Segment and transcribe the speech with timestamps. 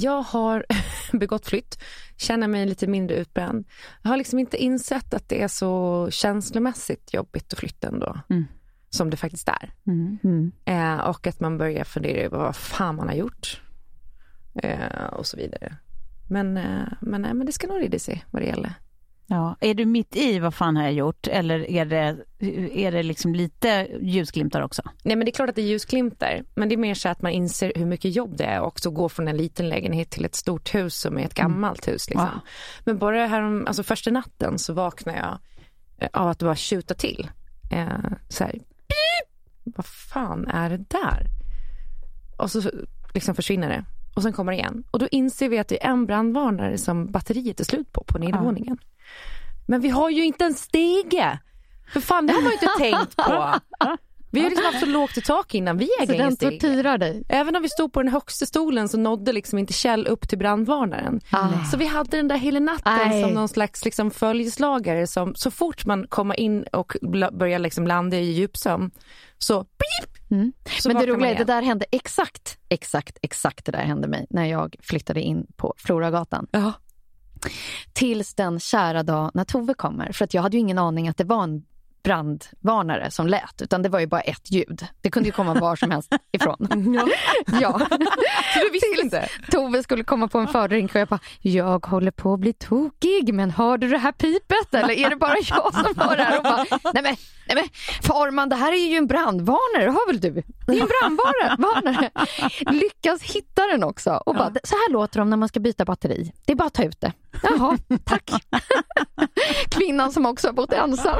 [0.00, 0.66] Jag har
[1.12, 1.78] begått flytt,
[2.16, 3.66] känner mig lite mindre utbränd.
[4.02, 8.20] Jag har liksom inte insett att det är så känslomässigt jobbigt att flytta ändå.
[8.30, 8.44] Mm.
[8.90, 9.74] Som det faktiskt är.
[9.86, 10.52] Mm.
[10.64, 13.62] Eh, och att man börjar fundera över vad fan man har gjort.
[14.62, 15.76] Eh, och så vidare.
[16.28, 18.74] Men, eh, men, nej, men det ska nog rida sig vad det gäller.
[19.30, 19.56] Ja.
[19.60, 22.16] Är du mitt i vad fan har jag gjort eller är det,
[22.74, 24.82] är det liksom lite ljusglimtar också?
[25.02, 26.44] Nej men det är klart att det är ljusglimtar.
[26.54, 28.90] Men det är mer så att man inser hur mycket jobb det är och också
[28.90, 32.10] gå från en liten lägenhet till ett stort hus som är ett gammalt hus.
[32.10, 32.26] Liksom.
[32.26, 32.40] Wow.
[32.84, 35.38] Men bara här om, alltså första natten så vaknade jag
[35.98, 37.30] eh, av att det bara tjuta till.
[37.70, 37.88] Eh,
[38.28, 39.28] så här, pip!
[39.64, 41.26] Vad fan är det där?
[42.36, 42.62] Och så
[43.14, 43.84] liksom försvinner det.
[44.14, 44.84] Och sen kommer det igen.
[44.90, 48.18] Och då inser vi att det är en brandvarnare som batteriet är slut på, på
[48.18, 48.78] nedervåningen.
[49.66, 51.38] Men vi har ju inte en stege.
[51.92, 53.54] För fan, det har man ju inte tänkt på.
[54.30, 55.78] Vi har liksom haft så lågt i tak innan.
[55.78, 57.24] Vi Så äger ingen den tortyrar dig.
[57.28, 60.38] Även om vi stod på den högsta stolen så nådde liksom inte Kjell upp till
[60.38, 61.20] brandvarnaren.
[61.30, 61.64] Ah.
[61.70, 63.22] Så vi hade den där hela natten Nej.
[63.22, 66.96] som någon slags liksom följeslagare som så fort man kommer in och
[67.32, 68.90] börjar liksom landa i djupsömn
[69.38, 69.66] så,
[70.30, 70.52] Mm.
[70.80, 74.26] så Men det roliga är, det där hände exakt, exakt, exakt det där hände mig
[74.30, 76.46] när jag flyttade in på Floragatan.
[76.50, 76.72] Ja.
[77.92, 80.12] Tills den kära dag när Tove kommer.
[80.12, 81.64] För att jag hade ju ingen aning att det var en
[82.02, 84.86] brandvarnare som lät, utan det var ju bara ett ljud.
[85.00, 86.94] Det kunde ju komma var som helst ifrån.
[86.94, 87.08] Ja.
[87.60, 87.78] ja.
[88.54, 89.28] Så du visste inte?
[89.50, 93.34] Tove skulle komma på en fördrink och jag bara, jag håller på att bli tokig,
[93.34, 96.36] men hör du det här pipet eller är det bara jag som hör det här?
[96.38, 97.16] Och bara, nej men,
[97.48, 97.64] nej men
[98.02, 100.42] Farman, det här är ju en brandvarnare, det har väl du?
[100.66, 102.10] Det är en brandvarnare.
[102.70, 106.32] Lyckas hitta den också och bara, så här låter de när man ska byta batteri.
[106.46, 107.12] Det är bara att ta ut det.
[107.42, 108.30] Jaha, tack.
[109.70, 111.18] Kvinnan som också har bott ensam.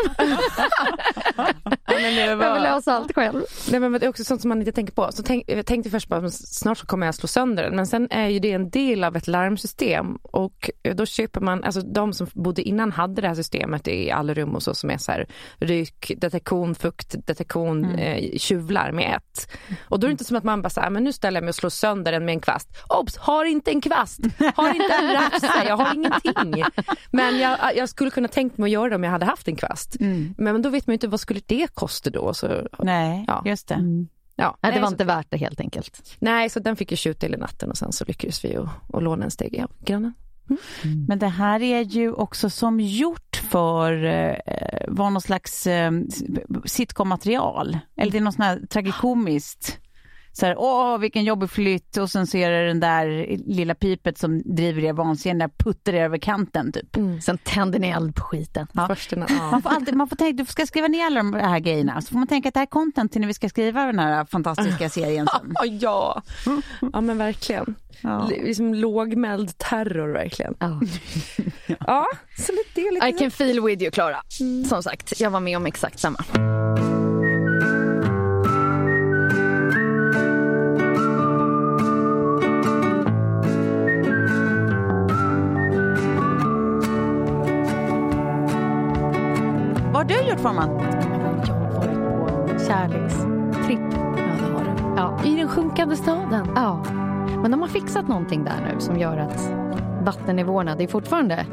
[1.86, 3.42] Jag vill lösa allt själv.
[3.70, 5.08] Nej, men det är också sånt som man inte tänker på.
[5.12, 7.76] Så tänk, jag tänkte först bara, men snart så kommer jag slå sönder den.
[7.76, 10.16] Men sen är ju det en del av ett larmsystem.
[10.22, 14.34] Och då köper man, alltså de som bodde innan hade det här systemet i alla
[14.34, 15.26] rum och så som är så här
[15.58, 19.50] rykdetektion, fuktdetektion, eh, tjuvlarm i ett.
[19.88, 21.44] Och då är det inte som att man bara så här, men nu ställer jag
[21.44, 22.68] mig och slår sönder den med en kvast.
[22.88, 23.16] Obs!
[23.16, 24.20] Har inte en kvast,
[24.54, 26.64] har inte en rafsa, jag har ingenting.
[27.10, 29.56] Men jag, jag skulle kunna tänkt mig att göra det om jag hade haft en
[29.56, 29.96] kvast.
[30.38, 32.34] Men då vet man ju inte vad skulle det kosta då.
[32.34, 33.42] Så, Nej, Ja.
[33.46, 34.06] just det.
[34.36, 34.56] ja.
[34.60, 36.16] Nej, det var så- inte värt det helt enkelt.
[36.18, 38.56] Nej, så den fick ju tjuta hela natten och sen så lyckades vi
[38.92, 40.12] att låna en steg av grannen.
[41.08, 44.36] Men det här är ju också som gjort för eh,
[44.88, 45.90] var någon slags eh,
[46.64, 47.78] sitcom-material.
[47.96, 49.78] Eller det är något sånt här tragikomiskt.
[50.40, 54.18] Så här, åh vilken jobbig flytt och sen så är det den där lilla pipet
[54.18, 56.96] som driver er vansinniga, puttar er över kanten typ.
[57.22, 58.66] Sen tänder ni eld på skiten.
[58.88, 59.26] Första, ja.
[59.50, 62.08] Man får alltid, man får tänka, du ska skriva ner alla de här grejerna, så
[62.08, 64.24] får man tänka att det här är content till när vi ska skriva den här
[64.24, 65.52] fantastiska serien sen.
[65.54, 66.22] Ja, ja.
[66.92, 67.74] ja men verkligen.
[68.00, 68.28] Ja.
[68.32, 70.54] L- Liksom lågmäld terror verkligen.
[70.58, 70.80] Ja.
[71.86, 72.06] Ja,
[72.38, 74.22] så lite det är lite I can feel with you, Klara.
[74.68, 76.24] Som sagt, jag var med om exakt samma.
[90.42, 90.70] Forman?
[90.78, 93.92] Jag har varit på kärlekstripp.
[93.92, 94.82] Ja, det har du.
[94.96, 95.20] Ja.
[95.24, 96.46] I den sjunkande staden.
[96.54, 96.82] Ja.
[97.42, 99.52] Men de har fixat någonting där nu som gör att
[100.04, 101.46] vattennivåerna, det är fortfarande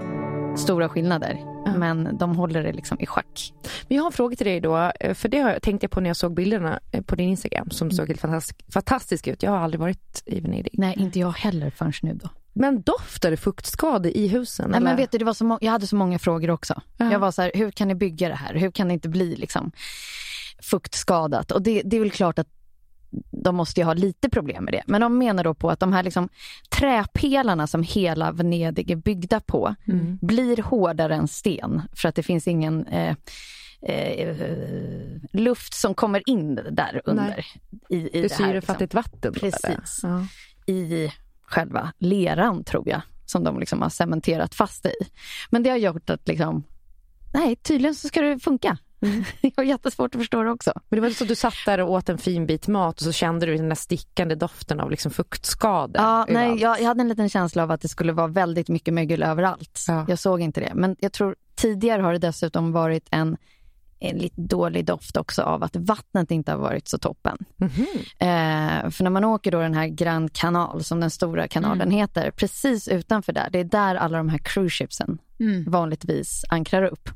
[0.58, 1.40] stora skillnader.
[1.78, 3.54] Men de håller det liksom i schack.
[3.88, 6.10] Men jag har en fråga till dig då, för det har- tänkte jag på när
[6.10, 9.44] jag såg bilderna eh, på din Instagram som såg helt fantastisk, fantastiska ut.
[9.44, 10.76] Jag har aldrig varit i Venedig.
[10.78, 12.30] Nej, inte jag heller förrän nu då.
[12.58, 14.70] Men doftar det fuktskador i husen?
[14.70, 14.88] Nej, eller?
[14.88, 16.82] men vet du, det var så må- jag hade så många frågor också.
[16.98, 17.12] Ja.
[17.12, 18.54] Jag var så här, hur kan ni bygga det här?
[18.56, 19.72] Hur kan det inte bli liksom
[20.62, 21.52] fuktskadat?
[21.52, 22.48] Och det, det är väl klart att
[23.32, 24.84] de måste ju ha lite problem med det.
[24.88, 26.30] Men de menar då på att de här liksom
[26.70, 30.18] träpelarna som hela Venedig är byggda på Mm.
[30.22, 33.16] blir hårdare än sten för att det finns ingen eh,
[33.82, 34.36] eh,
[35.32, 37.46] luft som kommer in där under.
[37.90, 39.34] I, i det det här, liksom syrefattigt vatten.
[39.34, 40.00] Precis.
[40.04, 40.26] Ja.
[40.66, 41.12] i
[41.46, 45.08] själva leran tror jag som de liksom har cementerat fast det i.
[45.50, 46.64] Men det har gjort att liksom,
[47.34, 48.78] nej tydligen så ska det funka.
[49.42, 50.72] jag har jättesvårt att förstå det också.
[50.90, 53.04] Men det var så att du satt där och åt en fin bit mat och
[53.04, 56.02] så kände du den där stickande doften av liksom fuktskador.
[56.02, 58.94] Ja, nej, jag, jag hade en liten känsla av att det skulle vara väldigt mycket
[58.94, 59.86] mögel överallt.
[59.88, 60.06] Ja.
[60.08, 60.72] Jag såg inte det.
[60.76, 63.38] Men jag tror tidigare har det dessutom varit en,
[64.00, 67.38] en lite dålig doft också av att vattnet inte har varit så toppen.
[67.56, 67.70] Mhm.
[68.20, 71.98] Eh, för när man åker då den här Grand Canal, som den stora kanalen Mm.
[71.98, 75.18] heter, precis utanför där, det är där alla de här cruise shipsen
[75.68, 77.10] vanligtvis ankrar upp.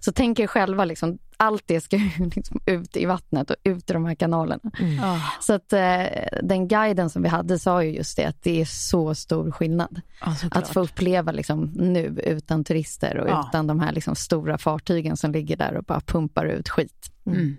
[0.00, 1.96] Så tänk er själva, liksom, allt det ska
[2.34, 4.70] liksom ut i vattnet och ut i de här kanalerna.
[5.02, 6.04] Ah, Så att eh,
[6.42, 10.00] den guiden som vi hade sa ju just det, att det är så stor skillnad.
[10.40, 10.62] såklart.
[10.64, 13.46] Att få uppleva liksom, nu utan turister och Ja.
[13.48, 17.10] utan de här liksom, stora fartygen som ligger där och bara pumpar ut skit.
[17.26, 17.56] Mm.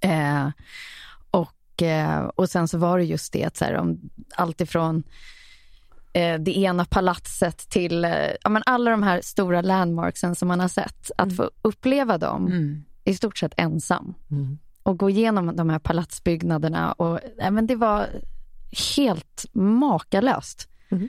[0.00, 0.50] Eh,
[1.30, 4.00] och, eh, och sen så var det just det att så här, om
[4.36, 5.02] allt ifrån
[6.12, 8.10] eh, det ena palatset till eh,
[8.42, 11.10] ja, men alla de här stora landmarksen som man har sett.
[11.16, 12.84] Att få uppleva dem Mm.
[13.04, 14.58] i stort sett ensam Mm.
[14.82, 16.92] och gå igenom de här palatsbyggnaderna.
[16.92, 18.06] Och, ja, men det var
[18.96, 20.68] helt makalöst.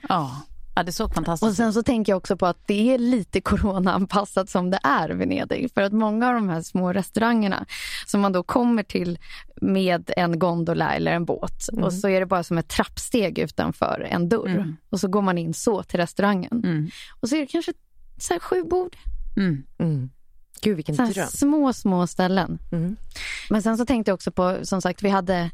[0.09, 0.41] Ja.
[0.75, 3.41] Ja, det såg fantastiskt Och sen så tänker jag också på att det är lite
[3.51, 5.71] coronaanpassat som det är Venedig.
[5.73, 7.65] För att många av de här små restaurangerna
[8.05, 9.19] som man då kommer till
[9.61, 14.07] med en gondola eller en båt och så är det bara som ett trappsteg utanför
[14.11, 14.75] en dörr.
[14.89, 16.61] Och så går man in så till restaurangen.
[16.63, 16.89] Mm.
[17.19, 17.73] Och så är det kanske
[18.17, 18.95] så här sju bord.
[19.37, 19.63] Mm.
[19.79, 20.09] Mm.
[20.61, 21.27] Gud vilken Så dröm.
[21.27, 22.59] små, små ställen.
[22.71, 22.95] Mm.
[23.49, 25.51] Men sen så tänkte jag också på, som sagt, vi hade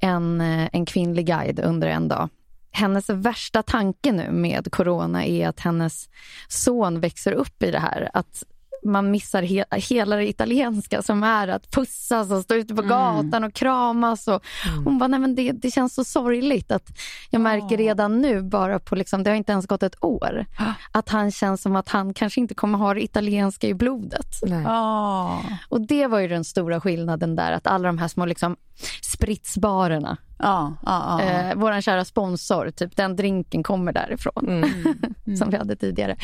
[0.00, 2.28] en, eh, en kvinnlig guide under en dag.
[2.70, 6.08] Hennes värsta tanke nu med corona är att hennes
[6.48, 8.10] son växer upp i det här.
[8.12, 8.44] Att
[8.84, 13.44] man missar he hela det italienska som är att pussas och stå ute på gatan
[13.44, 14.28] och kramas.
[14.28, 14.42] Och
[14.84, 16.88] Hon bara, nej men det, det känns så sorgligt att
[17.30, 20.46] jag märker redan nu, bara på liksom, det har inte ens gått ett år,
[20.92, 24.26] att han känns som att han kanske inte kommer ha det italienska i blodet.
[24.42, 24.62] Nej.
[24.62, 25.42] Ja.
[25.68, 28.56] Och det var ju den stora skillnaden där, att alla de här små liksom
[29.02, 31.30] spritsbarerna, Ja, ja, ja.
[31.50, 34.70] eh, vår kära sponsor, typ den drinken kommer därifrån, Mm.
[35.38, 36.16] som vi hade tidigare.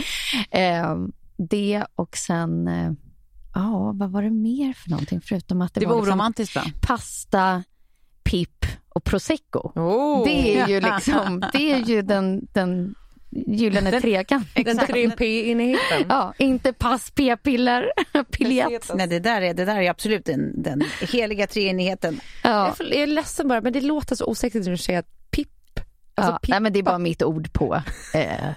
[0.51, 0.97] Eh,
[1.37, 2.93] det och sen, eh,
[3.55, 6.63] ja vad var det mer för någonting förutom att det, Det var liksom oromantiskt va?
[6.81, 7.63] pasta,
[8.23, 9.73] pip och prosecco.
[9.75, 12.95] Oh, Det är ju liksom, det är ju den, den
[13.31, 14.65] gyllene trekanten.
[14.65, 16.05] den tre P-enheten.
[16.09, 17.93] Ja, inte pass, p-piller,
[18.31, 18.91] piljett.
[18.95, 22.21] Nej, det där är, det där är absolut den, den heliga treenigheten.
[22.43, 22.75] Ja.
[22.79, 25.81] Jag, är, ledsen bara, men det låter så osexigt när du säger att pipp.
[26.15, 27.83] Alltså, ja, nej, men det är bara mitt ord på
[28.15, 28.51] eh,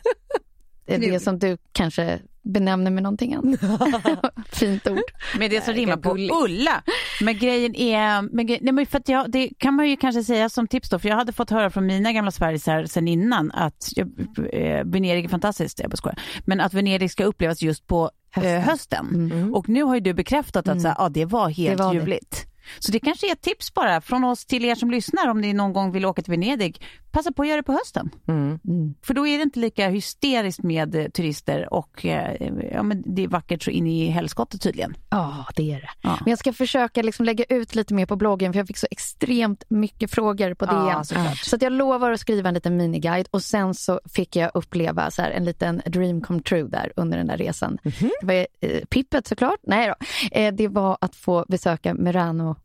[0.86, 3.60] det som du kanske benämner med någonting annat.
[4.52, 5.00] Fint ord.
[5.40, 6.18] Med det som rimmar på.
[6.44, 6.84] Ulla.
[7.22, 10.24] Men grejen är, men grej, nej men för att jag, det kan man ju kanske
[10.24, 13.52] säga som tips då, för jag hade fått höra från mina gamla Sverigesar sen innan
[13.52, 14.08] att jag,
[14.54, 16.20] eh, Venedig är fantastiskt, jag bara skojar.
[16.46, 18.56] Men att Venedig ska upplevas just på hösten.
[18.56, 19.54] Eh, hösten.
[19.54, 21.94] Och nu har ju du bekräftat att så här, ja, det var helt Det var
[21.94, 22.49] det.
[22.80, 25.54] Så det kanske är ett tips bara från oss till er som lyssnar om ni
[25.54, 26.82] någon gång vill åka till Venedig.
[27.12, 28.10] Passa på att göra det på hösten.
[28.28, 28.60] Mm.
[29.04, 33.24] För då är det inte lika hysteriskt med eh, turister och eh, ja, men det
[33.24, 34.96] är vackert så in i helskottet tydligen.
[35.10, 35.90] Ja, det är det.
[36.02, 36.18] Ja.
[36.22, 38.88] Men jag ska försöka liksom lägga ut lite mer på bloggen för jag fick så
[38.92, 41.06] extremt mycket frågor på Ja, DN.
[41.06, 41.38] såklart.
[41.38, 45.12] så att jag lovar att skriva en liten miniguide och sen så fick jag uppleva
[45.12, 47.78] så här, en liten dream come true där under den där resan.
[47.84, 48.12] Mhm.
[48.22, 49.60] Det var eh, Pippet såklart.
[49.64, 49.96] Nej då.
[50.40, 52.56] Eh, det var att få besöka Murano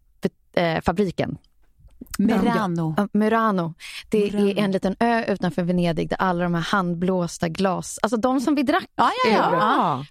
[0.56, 1.38] eh, fabriken.
[2.18, 2.94] Merano.
[2.96, 3.74] Ja, Murano.
[4.08, 4.48] Det Murano.
[4.48, 8.54] är en liten ö utanför Venedig där alla de här handblåsta glas, alltså de som
[8.54, 10.04] vi drack Ja, ja, ja.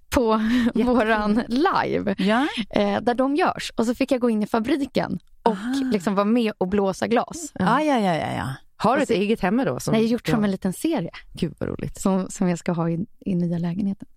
[0.76, 2.48] ur på våran live, ja.
[2.70, 3.72] eh, där de görs.
[3.76, 5.56] Och så fick jag gå in i fabriken och
[5.92, 7.52] liksom vara med och blåsa glas.
[7.54, 8.48] Ja, ja, ja, ja, ja.
[8.78, 9.80] Har du ett eget hemma då?
[9.80, 12.02] Som, Nej, jag har gjort som en liten serie Gud vad roligt.
[12.02, 14.08] som, som jag ska ha i, i nya lägenheten.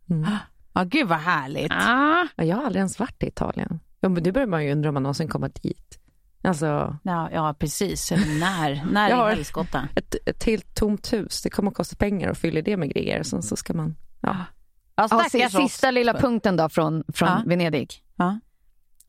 [0.73, 1.73] Ja, gud vad härligt.
[1.73, 3.81] Ja, jag har aldrig ens varit i Italien.
[4.01, 5.99] Ja, men nu börjar man ju undra om man någonsin kommer dit.
[6.47, 8.11] Alltså, Ja, ja precis.
[8.11, 9.89] När, när Jag i har- helskotta.
[9.95, 13.23] ett, ett helt tomt hus, det kommer att kosta pengar att fylla det med grejer.
[13.23, 14.37] Så, så ska man, ja.
[14.97, 17.43] Ja, Ja, stackars si- sista lilla punkten då från, från Ja.
[17.47, 17.95] Venedig.
[18.17, 18.41] Ja.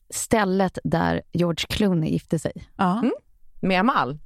[0.10, 2.68] Stället där George Clooney gifte sig.
[2.78, 3.04] Ja.
[3.62, 4.20] Med Amal.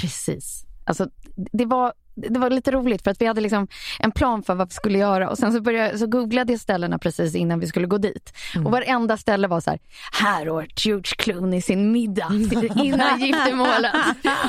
[0.00, 0.64] Precis.
[0.86, 1.08] Alltså,
[1.52, 4.68] det, var, det var lite roligt för att vi hade liksom en plan för vad
[4.68, 7.86] vi skulle göra och sen så, började, så googlade jag ställena precis innan vi skulle
[7.86, 8.32] gå dit.
[8.64, 9.78] Och varenda ställe var så här,
[10.12, 12.32] här åt George Clooney sin middag
[12.76, 13.92] innan giftermålet.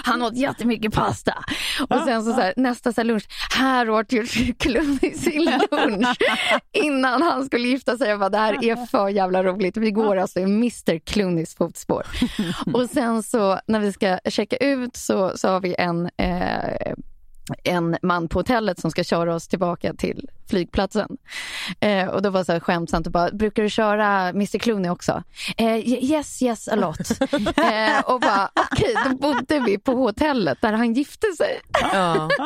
[0.04, 1.34] Han åt jättemycket pasta.
[1.90, 6.18] Och sen så, så här, nästa så här lunch, här åt George Clooney sin lunch
[6.74, 8.10] innan han skulle gifta sig.
[8.10, 9.78] Jag bara, det här är för jävla roligt.
[9.78, 12.06] Vi går alltså i Mr Clooneys fotspår.
[12.74, 16.94] Och sen så när vi ska checka ut så, så har vi en eh,
[17.64, 21.18] en man på hotellet som ska köra oss tillbaka till flygplatsen.
[21.80, 24.92] Eh, och då var det så här skämtsamt och bara, brukar du köra Mr Clooney
[24.92, 25.24] också?
[25.58, 27.00] Eh, ye- yes, yes a lot.
[27.58, 31.60] eh, och bara, okej, då bodde vi på hotellet där han gifte sig.
[31.94, 32.30] Ja.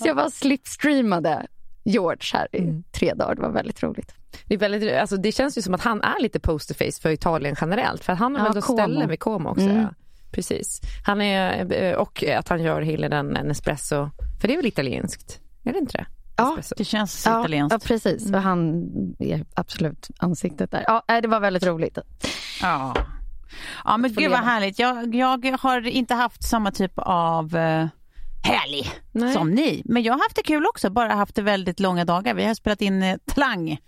[0.00, 1.46] Så jag bara slipstreamade
[1.84, 3.34] George här i tre dagar.
[3.34, 4.14] Det var väldigt roligt.
[4.44, 7.56] Det, är väldigt, alltså det känns ju som att han är lite posterface för Italien
[7.60, 8.04] generellt.
[8.04, 9.64] För han har Ja, väl ställen vid Como också.
[9.64, 9.76] Mm.
[9.82, 9.88] Ja.
[10.30, 10.80] Precis.
[11.06, 14.10] Han är, eh, och att han gör hela den Nespresso.
[14.40, 15.40] För det är väl italienskt?
[15.64, 16.06] Är det inte det?
[16.36, 16.74] Ja, Espresso.
[16.78, 17.72] Det känns Ja, italienskt.
[17.82, 18.32] ja, precis.
[18.32, 18.84] Och han
[19.18, 20.84] är absolut ansiktet där.
[20.86, 21.98] Ja, det var väldigt roligt.
[22.62, 22.94] Ja.
[23.84, 24.78] Ja men gud vad härligt.
[24.78, 27.56] Jag, jag har inte haft samma typ av
[28.42, 29.32] helg Nej.
[29.34, 29.82] som ni.
[29.84, 32.34] Men jag har haft det kul också, bara haft det väldigt långa dagar.
[32.34, 33.78] Vi har spelat in eh, Talang,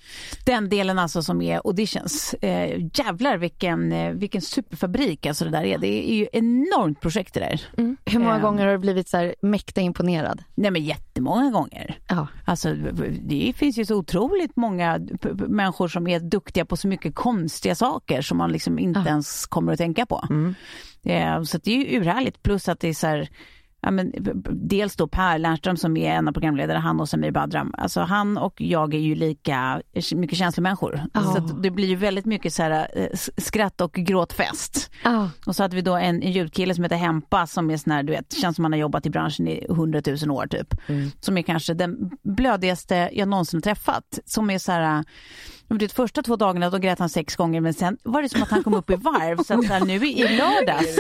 [0.47, 2.35] den delen alltså som är auditions.
[2.35, 5.78] Eh, jävlar vilken, eh, vilken superfabrik alltså det där är.
[5.78, 7.62] Det är ju enormt projekt det där.
[8.04, 8.40] Hur många Eh.
[8.42, 10.42] gånger har du blivit så här mäkta imponerad?
[10.54, 11.99] Nej men jättemånga gånger.
[12.09, 12.26] Ja.
[12.45, 12.75] Alltså,
[13.23, 15.00] det finns ju så otroligt många
[15.49, 19.07] människor som är duktiga på så mycket konstiga saker som man liksom inte Ja.
[19.07, 20.25] ens kommer att tänka på.
[21.04, 22.42] Eh, så det är ju urhärligt.
[22.42, 23.28] Plus att det är så här,
[23.82, 24.12] ja, men,
[24.52, 27.75] dels då Per Lernström som är en av programledare, han och Samir Badram.
[27.78, 29.82] Alltså han och jag är ju lika
[30.14, 31.02] mycket känslomänniskor.
[31.12, 31.22] Ja.
[31.22, 34.90] Så det blir ju väldigt mycket så här, eh, skratt och gråtfest.
[35.04, 35.30] Ja.
[35.46, 38.02] Och så hade vi då en, en ljudkille som heter Hempa som är sån här,
[38.02, 40.75] du vet, känns som han har jobbat i branschen i hundratusen år typ.
[41.20, 44.18] Som är kanske den blödigaste jag någonsin träffat.
[44.25, 45.04] Som är så här,
[45.79, 48.50] vet, första två dagarna då grät han sex gånger men sen var det som att
[48.50, 49.43] han kom upp i varv.
[49.43, 50.97] Så att så här, nu i lördags,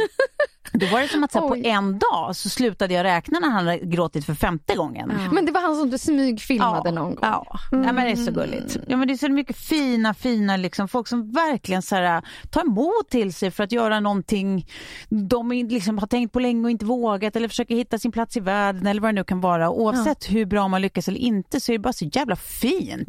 [0.72, 3.50] då var det som att så här, på en dag så slutade jag räkna när
[3.50, 5.12] han hade gråtit för femte gången.
[5.32, 7.18] Men det var han som du smygfilmade någon gång.
[7.22, 8.76] Ja, Nej, men det är så gulligt.
[8.88, 12.60] Ja, men det är så mycket fina, fina liksom, folk som verkligen så här, tar
[12.60, 14.66] emot till sig för att göra någonting
[15.08, 18.40] de liksom, har tänkt på länge och inte vågat eller försöker hitta sin plats i
[18.40, 19.70] världen eller vad det nu kan vara.
[19.70, 23.08] Oavsett hur bra man lyckas eller inte så är det bara så jävla fint,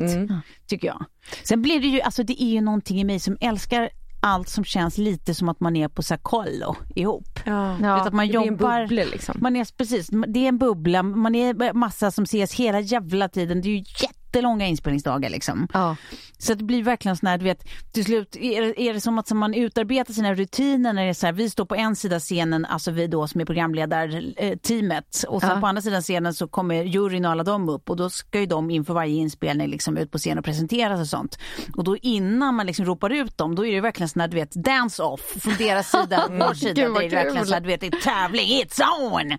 [0.67, 1.05] tycker jag.
[1.43, 3.89] Sen blir det ju, alltså det är ju någonting i mig som älskar
[4.21, 7.39] allt som känns lite som att man är på så här kollo ihop.
[7.45, 7.73] Ja.
[7.73, 9.37] Vet att man Det blir en jobbar, bubbla, liksom.
[9.41, 13.61] man är precis, det är en bubbla, man är massa som ses hela jävla tiden.
[13.61, 13.83] Det är ju
[14.31, 15.67] jättelånga inspelningsdagar liksom.
[15.73, 15.95] Ja.
[16.37, 19.19] Så det blir verkligen sån här, du vet, till slut är det, är det som
[19.19, 21.95] att som man utarbetar sina rutiner när det är så här, vi står på en
[21.95, 25.59] sida scenen, alltså vi då som är programledarteamet och sen Ja.
[25.61, 28.45] på andra sidan scenen så kommer juryn och alla dem upp och då ska ju
[28.45, 31.37] de inför varje inspelning liksom ut på scen och presenteras och sånt.
[31.77, 34.35] Och då innan man liksom ropar ut dem, då är det verkligen sån här, du
[34.37, 36.73] vet, dance-off från deras sida och vår sida.
[36.87, 39.37] Gud, det är verkligen så här, du vet, det är tävling, it's on!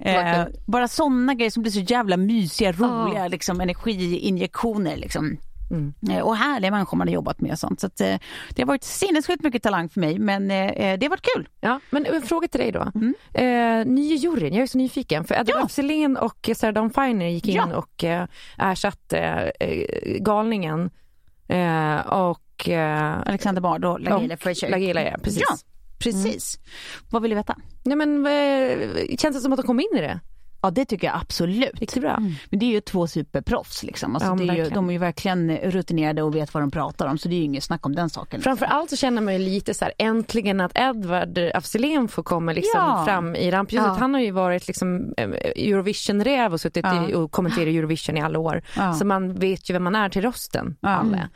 [0.04, 3.60] Vad Eh, bara sådana grejer som blir så jävla mysiga, roliga liksom,
[4.14, 4.96] energiinjektioner.
[4.96, 5.36] Liksom.
[6.10, 7.80] Eh, och härliga människor man har jobbat med och sånt.
[7.80, 8.16] Så att, eh,
[8.54, 11.48] det har varit sinnessjukt mycket talang för mig men eh, det har varit kul.
[11.60, 12.80] Ja, men en fråga till dig då.
[13.40, 15.24] Eh, ny juryn, jag är så nyfiken.
[15.24, 15.64] För Edward Ja.
[15.64, 17.76] af Sillén och Sarah Dawn Finer gick in Ja.
[17.76, 18.26] och eh,
[18.58, 19.52] ersatte
[20.20, 20.90] galningen.
[22.06, 22.68] Och...
[23.26, 24.70] Alexander Bard och Lagila Frazier.
[24.70, 25.42] Lagila, ja, precis.
[25.48, 25.56] Ja,
[25.98, 26.58] precis.
[27.10, 27.56] Vad vill du veta?
[27.84, 28.26] Nej, men,
[29.18, 30.20] känns det som att de kom in i det?
[30.62, 31.80] Ja det tycker jag absolut.
[31.80, 32.16] Gick det bra?
[32.50, 34.14] Men det är ju två superproffs liksom.
[34.16, 37.18] Alltså, Ja, är ju, de är ju verkligen rutinerade och vet vad de pratar om
[37.18, 38.40] så det är ju inget snack om den saken.
[38.42, 42.22] Framför allt så känner man ju lite så här, äntligen att Edward af Sillén får
[42.22, 43.02] komma liksom Ja.
[43.06, 43.86] fram i rampljuset.
[43.88, 43.96] Ja.
[44.00, 48.38] Han har ju varit liksom eh, Eurovision-räv och suttit i, och kommenterat Eurovision i alla
[48.38, 48.62] år.
[48.98, 50.76] Så man vet ju vem man är till rösten.
[50.80, 51.28] Alle.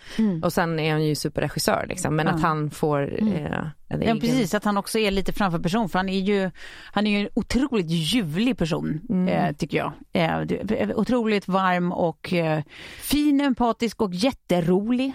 [0.43, 2.17] Och sen är han ju superregissör liksom.
[2.17, 3.71] Men att han får eh, en
[4.03, 6.51] Ja precis, att han också är lite framför person för han är ju,
[6.93, 9.93] han är ju en otroligt ljuvlig person eh, tycker jag.
[10.13, 12.63] Eh, det- otroligt varm och eh,
[13.01, 15.13] fin, empatisk och jätterolig.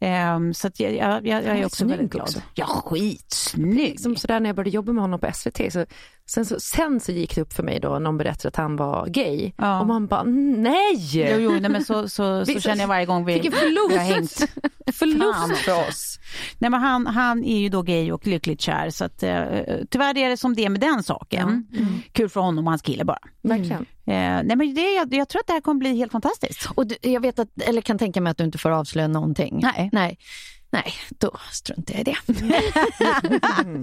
[0.00, 2.22] Ehm, så jag, jag, jag, är också väldigt glad.
[2.22, 2.40] också.
[2.54, 3.74] Ja, skitsnygg.
[3.76, 5.72] Liksom sådär när jag började jobba med honom på SVT.
[5.72, 5.86] Så,
[6.26, 9.06] sen, så, sen så gick det upp för mig då, någon berättade att han var
[9.06, 9.52] gay.
[9.58, 9.80] Ja.
[9.80, 10.96] Och man bara, nej!
[11.12, 13.90] Jo, jo, nej, men så, så, så Vi- känner jag varje gång vi, Vilken förlust.
[13.90, 14.46] vi har hängt.
[14.92, 16.18] Förlust för oss.
[16.58, 19.44] Nej, men han, han är ju då gay och lyckligt kär så att, eh,
[19.90, 21.66] tyvärr är det som det är med den saken.
[22.12, 23.18] Kul för honom och hans kille bara.
[23.42, 23.86] Verkligen.
[24.06, 26.68] Eh, nej, men det, jag, jag tror att det här kommer bli helt fantastiskt.
[26.74, 29.60] Och du, jag vet att, eller kan tänka mig att du inte får avslöja någonting.
[29.62, 29.90] Nej.
[29.92, 30.18] Nej,
[30.70, 32.16] Nej då struntar jag i det.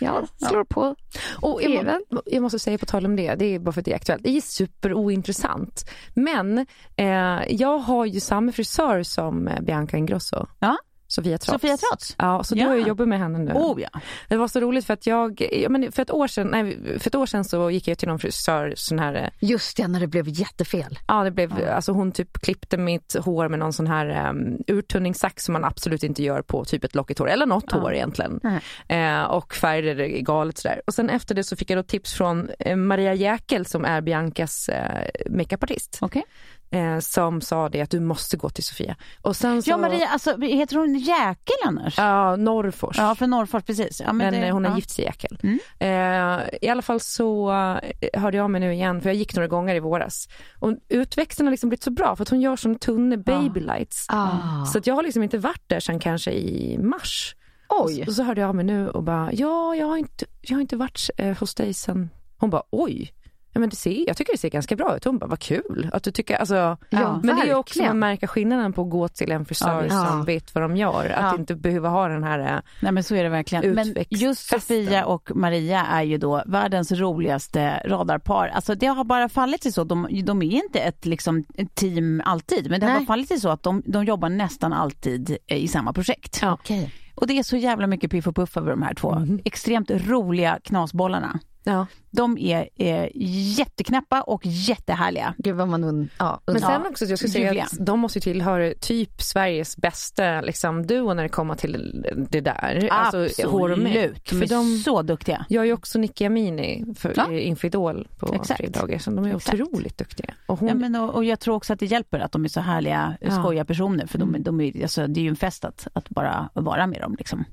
[0.00, 0.96] jag slår på
[1.40, 3.92] Och jag, jag måste säga på tal om det, det är bara för att det
[3.92, 4.22] är aktuellt.
[4.22, 5.90] Det är superointressant.
[6.14, 10.46] Men eh, jag har ju samma frisör som eh, Bianca Ingrosso.
[10.58, 10.78] Ja.
[11.12, 11.62] Sofia Trots.
[11.62, 12.14] Sofia Trots?
[12.18, 12.64] Ja, så Ja.
[12.64, 13.52] du har ju jobbat med henne nu.
[13.52, 14.00] Oh ja.
[14.28, 17.10] Det var så roligt för att jag, ja, men för ett år sedan, nej, för
[17.10, 20.00] ett år sedan så gick jag till någon frisör, sån här eh, Just det, när
[20.00, 20.98] det blev jättefel.
[21.08, 25.44] Ja, det blev, alltså hon typ klippte mitt hår med någon sån här um, urtunningssax
[25.44, 28.40] som man absolut inte gör på typ ett lockigt hår, eller något hår egentligen.
[28.88, 30.82] Eh, och färgade det galet sådär.
[30.86, 34.00] Och sen efter det så fick jag då tips från eh, Maria Jäkel som är
[34.00, 35.98] Biancas eh, makeupartist.
[36.00, 36.22] Okej.
[36.72, 38.96] Eh, som sa det att du måste gå till Sofia.
[39.22, 41.98] Och sen så, Ja, Maria, alltså, heter hon Jäkel annars?
[41.98, 42.98] Ja, Norrfors.
[42.98, 44.00] Ja, från Norrfors, precis.
[44.00, 44.76] Ja, Men, det- eh, hon har ja.
[44.76, 45.38] gift sig Jäkel.
[45.42, 45.58] Mm.
[45.78, 49.48] Eh, I alla fall så eh, hörde jag mig nu igen, för jag gick några
[49.48, 50.28] gånger i våras.
[50.58, 54.06] Och utväxten har liksom blivit så bra för att hon gör sån tunna baby lights.
[54.08, 54.64] Ah.
[54.64, 57.36] Så att jag har liksom inte varit där sedan kanske i mars.
[57.68, 58.04] Oj.
[58.06, 60.60] Och så hörde jag av mig nu och bara, ja, jag har inte, jag har
[60.60, 62.10] inte varit eh, hos dig sen.
[62.38, 63.12] Hon bara, oj.
[63.52, 65.04] Ja, men det ser, jag tycker det ser ganska bra ut.
[65.04, 66.54] Hon bara, vad kul att du tycker, alltså,
[66.90, 67.90] Ja, men det är också verkligen.
[67.90, 71.04] att märka skillnaden på att gå till en frisör Ja, som vet vad de gör.
[71.10, 71.34] Att Ja.
[71.38, 73.74] inte behöva ha den här eh, Nej men så är det verkligen.
[73.74, 74.48] Men just.
[74.48, 78.48] Sofia och Maria är ju då världens roligaste radarpar.
[78.54, 79.84] Alltså det har bara fallit sig så.
[79.84, 81.44] De, de är inte ett, liksom,
[81.74, 83.00] team alltid, men det har Nej.
[83.00, 86.38] bara fallit sig så att de, de jobbar nästan alltid eh, i samma projekt.
[86.42, 86.52] Ja.
[86.52, 86.94] Okej.
[87.14, 89.26] Och det är så jävla mycket piff och puff över de här två.
[89.44, 91.38] Extremt roliga knasbollarna.
[91.64, 91.86] Ja.
[92.10, 93.08] De är eh,
[93.56, 95.34] jätteknäppa och jättehärliga.
[95.38, 98.74] Gud vad man und- ja, Men sen också, jag skulle säga att de måste tillhöra
[98.80, 102.88] typ Sveriges bästa liksom, duo när det kommer till det där.
[102.90, 103.18] Alltså.
[103.18, 103.36] Absolut,
[103.76, 105.46] de är de, så duktiga.
[105.48, 107.32] jag är ju också Nicky Amini för, Ja.
[107.32, 108.60] inför Idol på Exakt.
[108.60, 109.60] fredagar, så de är Exakt.
[109.60, 110.34] otroligt duktiga.
[110.46, 112.48] Och hon, Ja, men, och, och jag tror också att det hjälper att de är
[112.48, 113.30] så härliga, Ja.
[113.30, 114.06] skojiga personer.
[114.06, 117.00] För de, de är, alltså, det är ju en fest att, att bara vara med
[117.00, 117.14] dem.
[117.18, 117.44] Liksom.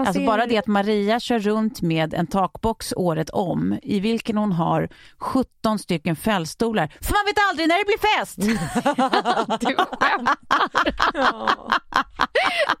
[0.00, 4.36] Alltså ser- bara det att Maria kör runt med en takbox året om i vilken
[4.38, 4.88] hon har
[5.18, 6.88] 17 stycken fällstolar.
[7.00, 8.36] För man vet aldrig när det blir fest!
[9.60, 10.36] Du skämtar.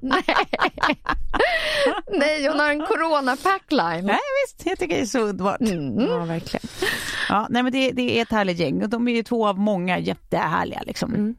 [0.00, 0.24] Nej.
[2.12, 4.02] Nej, hon har en corona-packline.
[4.06, 5.56] Nej visst, jag tycker det är så underbart.
[5.60, 6.66] Ja, verkligen.
[7.28, 9.58] Ja, nej, men det, det är ett härligt gäng och de är ju två av
[9.58, 10.82] många jättehärliga.
[10.86, 11.14] Liksom.
[11.14, 11.34] Mm.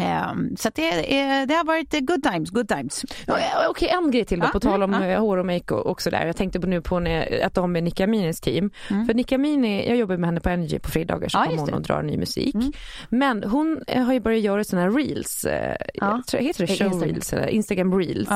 [0.00, 3.04] Ehm, så det, är, det har varit good times, good times.
[3.26, 5.74] Ja, Okej, en grej till då, Ja, på tal om mm, eh, hår och make
[5.74, 6.26] och också där.
[6.26, 8.70] Jag tänkte på nu på när, att de är Nicky Aminis team.
[8.88, 11.74] För Nicky Amini, jag jobbar med henne på Energy på fredagar så Ja, kommer hon
[11.74, 12.54] och drar ny musik.
[13.08, 16.72] Men hon eh, har ju börjat göra sådana här reels, eh, jag tror, heter det
[16.72, 17.08] Eh, show Instagram.
[17.14, 18.28] reels eller Instagram reels?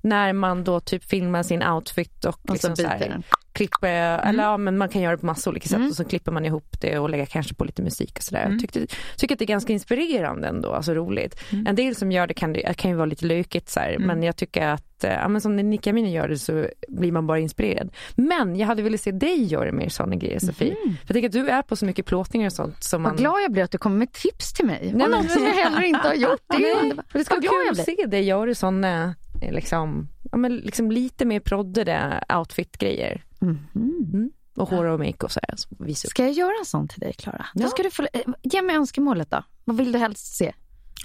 [0.00, 3.22] När man då typ filmar sin outfit och, Och så liksom så byter här,
[3.56, 5.88] klipper, eller ja men man kan göra det på massa olika sätt Mm.
[5.88, 8.48] och så klipper man ihop det och lägger kanske på lite musik och sådär.
[8.50, 11.40] Jag tyckte, tycker att det är ganska inspirerande ändå, alltså roligt.
[11.52, 11.66] Mm.
[11.66, 14.22] En del som gör det kan, det kan ju vara lite lökigt så här, men
[14.22, 17.38] jag tycker att, eh, ja men som Nicka Mini gör det så blir man bara
[17.38, 17.90] inspirerad.
[18.16, 20.74] Men jag hade velat se dig göra mer sådana grejer Sofie.
[20.74, 23.10] För jag tänker att du är på så mycket plåtningar och sånt som man...
[23.12, 24.80] Vad glad jag blir att du kommer med tips till mig.
[24.82, 26.40] Nej, men- något som jag heller inte har gjort.
[26.48, 29.14] Det Nej, det ska vara kul jag att se dig göra sådana
[29.50, 33.22] liksom, ja, men liksom lite mer proddade outfit-grejer.
[33.40, 34.30] Mm.
[34.56, 35.56] Och hår och make och så här.
[35.56, 36.10] Så visa upp.
[36.10, 37.46] Ska jag göra en sån till dig Klara?
[37.54, 37.62] Ja.
[37.62, 39.42] Då ska du få, eh, ge mig önskemålet då.
[39.64, 40.52] Vad vill du helst se?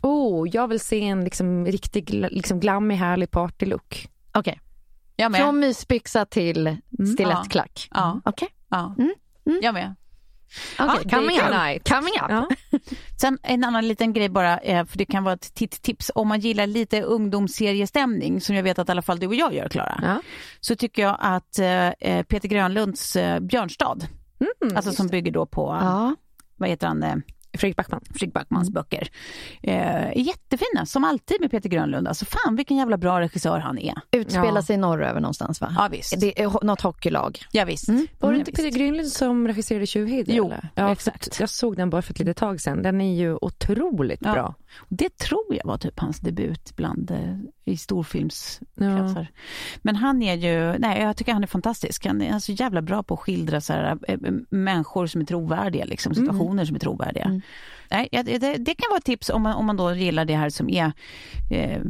[0.01, 4.07] Oh, jag vill se en liksom, riktig liksom, glammig härlig partylook.
[4.33, 4.61] Okej,
[5.17, 5.35] med.
[5.35, 6.77] från mysbyxa till
[7.13, 7.87] stilettklack.
[7.91, 8.21] Ja.
[8.25, 8.95] Okej, Ja.
[8.97, 9.13] Mm.
[9.61, 9.95] Jag med.
[10.79, 11.83] Okej, coming date up.
[11.89, 12.29] Coming up.
[12.29, 12.47] Ja.
[13.21, 16.11] Sen en annan liten grej bara, eh, för det kan vara ett tips.
[16.15, 19.53] Om man gillar lite ungdomsseriestämning, som jag vet att i alla fall du och jag
[19.53, 20.21] gör, Klara, Ja.
[20.59, 24.07] så tycker jag att eh, Peter Grönlunds eh, Björnstad,
[24.61, 26.15] Mm, alltså som bygger då på, Ja.
[26.55, 27.15] vad heter han, eh,
[27.53, 28.01] Fredrik Backman.
[28.09, 29.07] Fredrik Backmans böcker,
[29.63, 32.07] eh, jättefina, som alltid med Peter Grönlund.
[32.07, 33.93] Alltså fan vilken jävla bra regissör han är.
[34.11, 34.61] Utspelar Ja.
[34.61, 35.75] sig norröver någonstans va?
[35.77, 36.19] Ja visst.
[36.19, 37.39] Det är något hockeylag.
[37.51, 37.89] Ja, visst.
[37.89, 38.63] Var det Mm, inte visst.
[38.63, 40.33] Peter Grönlund som regisserade Tjuvheder?
[40.33, 40.69] Jo, eller?
[40.75, 41.35] ja, exakt.
[41.35, 42.81] för Jag såg den bara för ett litet tag sedan.
[42.83, 44.33] Den är ju otroligt Ja.
[44.33, 44.55] bra.
[44.89, 49.27] Det tror jag var typ hans debut bland eh, i storfilmskretsar.
[49.81, 52.05] Men han är ju, nej jag tycker han är fantastisk.
[52.05, 55.25] Han är så jävla bra på att skildra så här, eh, eh, människor som är
[55.25, 57.41] trovärdiga, liksom, situationer som är trovärdiga.
[57.91, 60.35] Nej, ja, det, det kan vara ett tips om man, om man då gillar det
[60.35, 60.91] här som är
[61.51, 61.81] eh,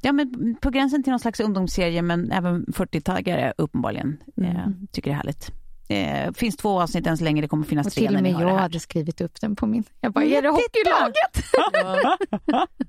[0.00, 5.14] ja, men på gränsen till någon slags ungdomsserie men även 40-taggare uppenbarligen eh, tycker det
[5.14, 5.63] är härligt.
[5.88, 8.34] Eh, finns två avsnitt än så länge, det kommer finnas Och tre till och med
[8.34, 8.56] det jag här.
[8.58, 9.84] hade skrivit upp den på min.
[10.00, 11.44] Jag bara, är det hockeylaget?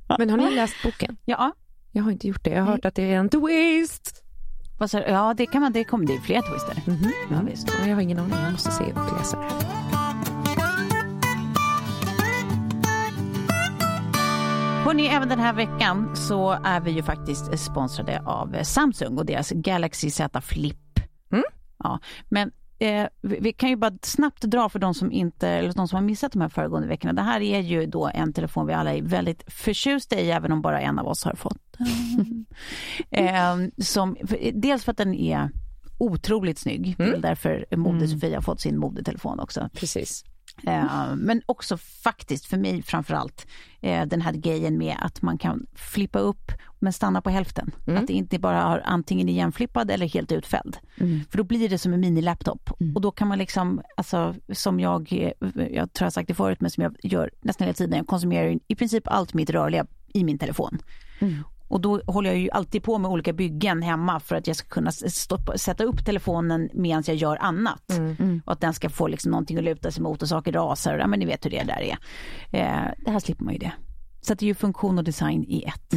[0.20, 1.18] Men har ni läst boken?
[1.26, 1.52] Ja,
[1.92, 2.50] Jag har inte gjort det.
[2.50, 4.24] Jag har hört att det är en twist.
[4.80, 5.04] vad sa du?
[5.06, 6.92] ja det kan man, det kommer, det är fler twister.
[6.92, 7.12] Mhm.
[7.32, 7.68] Ja, visst.
[7.82, 8.34] Ja, Jag har ingen aning.
[8.44, 10.66] Jag måste se och läsa det här.
[14.86, 19.50] Hörrni, även den här veckan så är vi ju faktiskt sponsrade av Samsung och deras
[19.52, 20.78] Galaxy Z Flip.
[21.32, 21.44] Mm.
[21.84, 25.88] Ja, men eh, vi kan ju bara snabbt dra för de som inte, eller de
[25.88, 27.14] som har missat de här föregående veckorna.
[27.14, 30.62] Det här är ju då en telefon vi alla är väldigt förtjusta i, även om
[30.62, 32.46] bara en av oss har fått den.
[33.26, 34.18] eh, som,
[34.54, 35.50] dels för att den är
[35.98, 39.70] otroligt snygg, väl därför Mode-Sofia har fått sin modetelefon också.
[39.74, 40.24] Precis.
[40.64, 43.48] Eh, men också faktiskt för mig framförallt
[43.82, 47.72] eh, den här grejen med att man kan flippa upp men stanna på hälften.
[47.98, 50.78] Att det inte bara har antingen igenflippad eller helt utfälld.
[51.30, 52.70] För då blir det som en minilaptop.
[52.96, 55.32] Och då kan man liksom, alltså som jag, eh,
[55.72, 58.60] jag tror jag sagt det förut, men som jag gör nästan hela tiden, jag konsumerar
[58.68, 60.80] i princip allt mitt rörliga i min telefon.
[61.68, 64.68] Och då håller jag ju alltid på med olika byggen hemma för att jag ska
[64.68, 67.84] kunna stoppa, sätta upp telefonen medan jag gör annat.
[68.46, 70.98] Och att den ska få liksom någonting att luta sig mot och saker rasar.
[70.98, 71.98] Ja men ni vet hur det där är.
[72.52, 73.72] Eh, det här slipper man ju det.
[74.22, 75.94] Så det är ju funktion och design i ett.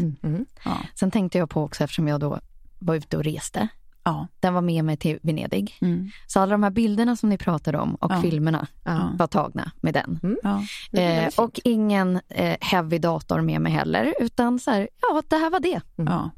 [0.64, 0.76] Ja.
[0.94, 2.40] Sen tänkte jag på också, eftersom jag då
[2.78, 3.68] var ute och reste.
[4.08, 4.26] Ja.
[4.40, 5.76] Den var med mig till Venedig.
[5.80, 6.10] Mm.
[6.26, 8.22] Så alla de här bilderna som ni pratade om och Ja.
[8.22, 9.10] filmerna Ja.
[9.18, 10.20] var tagna med den.
[10.42, 10.62] Ja.
[11.00, 15.50] Eh, och ingen eh, heavy dator med mig heller, utan så här, ja, det här
[15.50, 15.80] var det.
[15.96, 16.30] ja,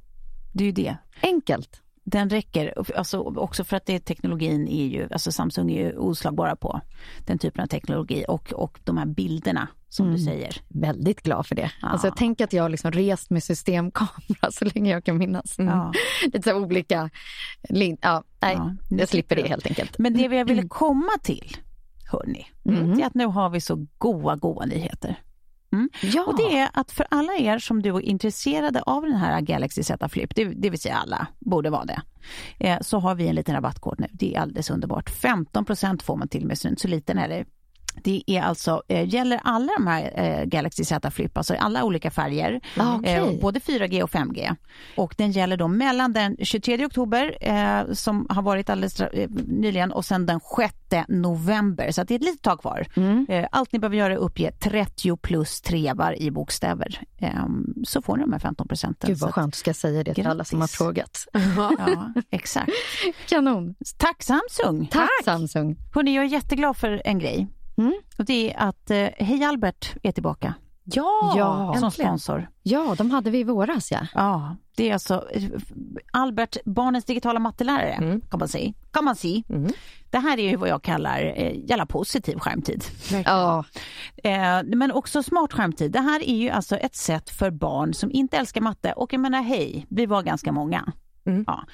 [0.53, 0.97] det är ju det.
[1.23, 1.83] Enkelt.
[2.11, 6.57] Den räcker, alltså också för att det, teknologin är ju, alltså Samsung är ju oslagbara
[6.57, 6.81] på
[7.27, 10.57] den typen av teknologi och, och de här bilderna som du säger.
[10.69, 11.71] Väldigt glad för det.
[11.83, 11.89] Ja.
[11.89, 15.55] Alltså, jag tänker att jag har liksom rest med systemkamera så länge jag kan minnas.
[15.59, 15.93] Ja.
[16.33, 17.11] Lite olika...
[18.01, 19.99] Ja, nej, Ja, jag slipper det helt enkelt.
[19.99, 21.57] Men det jag ville komma till,
[22.13, 25.17] hörni, det är att nu har vi så goa, goa nyheter.
[26.03, 26.25] Ja.
[26.25, 29.83] Och det är att för alla er som du är intresserade av den här Galaxy
[29.83, 32.03] Z Flip, det, det vill säga alla, borde vara det,
[32.59, 34.07] eh, så har vi en liten rabattkod nu.
[34.13, 35.11] Det är alldeles underbart.
[35.11, 37.39] 15% får man till med, så liten heller.
[37.39, 37.45] Det
[38.27, 42.61] är alltså, eh, gäller alla de här eh, Galaxy Z Flip, alltså alla olika färger,
[42.77, 43.15] Ah, okej.
[43.15, 44.57] eh, både 4G och 5G.
[44.97, 47.37] Och den gäller då mellan den 23 oktober,
[47.95, 49.03] som har varit alldeles
[49.47, 50.75] nyligen, och sen den 6
[51.09, 51.91] november.
[51.91, 52.87] Så att det är ett litet tag kvar.
[52.97, 53.27] Mm.
[53.53, 57.01] Allt ni behöver göra är att uppge 30 plus trevar i bokstäver.
[57.19, 57.31] Eh,
[57.85, 59.09] så får ni de här 15 procenten.
[59.11, 61.27] Gud vad att- skönt, ska jag säga det till alla som har frågat.
[61.79, 62.71] Ja, exakt.
[63.29, 63.75] Kanon.
[63.99, 64.87] Tack Samsung!
[64.87, 65.77] Tack, Samsung.
[65.95, 67.49] Hörrni, jag är jätteglad för en grej.
[67.81, 67.95] Mm.
[68.19, 72.49] Och det är att eh, Hej Albert är tillbaka Ja, Ja, som sponsor.
[72.63, 74.07] Ja, de hade vi i våras ja.
[74.15, 75.43] Ja, det är alltså eh,
[76.13, 78.21] Albert, barnens digitala mattelärare, Mm.
[78.21, 78.73] kan man säga.
[78.91, 79.43] Kan man säga.
[80.11, 82.85] Det här är ju vad jag kallar eh, jävla positiv skärmtid.
[83.25, 83.65] Ja,
[84.25, 85.93] Eh, men också smart skärmtid.
[85.93, 89.21] Det här är ju alltså ett sätt för barn som inte älskar matte och jag
[89.21, 90.93] menar hej, vi var ganska många.
[91.27, 91.45] Mm.
[91.47, 91.65] Ja.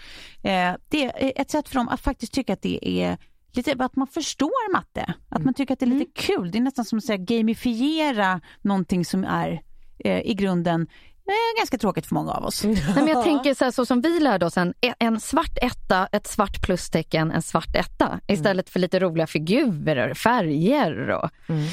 [0.50, 3.18] Eh, det är ett sätt för dem att faktiskt tycka att det är
[3.56, 5.14] lite att man förstår matte.
[5.28, 6.50] Att man tycker att det är lite kul.
[6.50, 9.62] Det är nästan som att säga, gamifiera någonting som är
[10.04, 10.86] eh, i grunden
[11.28, 12.64] eh, ganska tråkigt för många av oss.
[12.64, 16.08] Nej, men jag tänker så, här, så som vi lärde oss, en, en svart etta,
[16.12, 18.20] ett svart plustecken, en svart etta.
[18.26, 21.30] Istället för lite roliga figurer, färger och...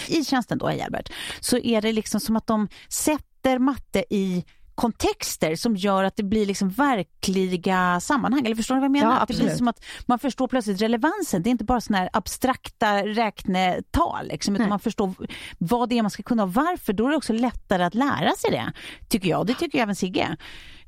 [0.08, 4.46] I tjänsten då, Albert, så är det liksom som att de sätter matte i
[4.84, 8.46] kontexter som gör att det blir liksom verkliga sammanhang.
[8.46, 9.12] Eller förstår ni vad jag menar?
[9.12, 11.43] Ja, att det blir som att man förstår plötsligt relevansen.
[11.43, 14.69] Det är inte bara såna här abstrakta räknetal, liksom, utan Nej.
[14.69, 15.13] man förstår
[15.58, 16.93] vad det är man ska kunna och varför.
[16.93, 18.74] Då är det också lättare att lära sig det,
[19.10, 19.39] tycker jag.
[19.39, 20.38] Och det tycker även Sigge.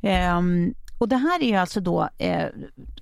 [0.02, 2.48] Ehm, och det här är ju alltså då eh,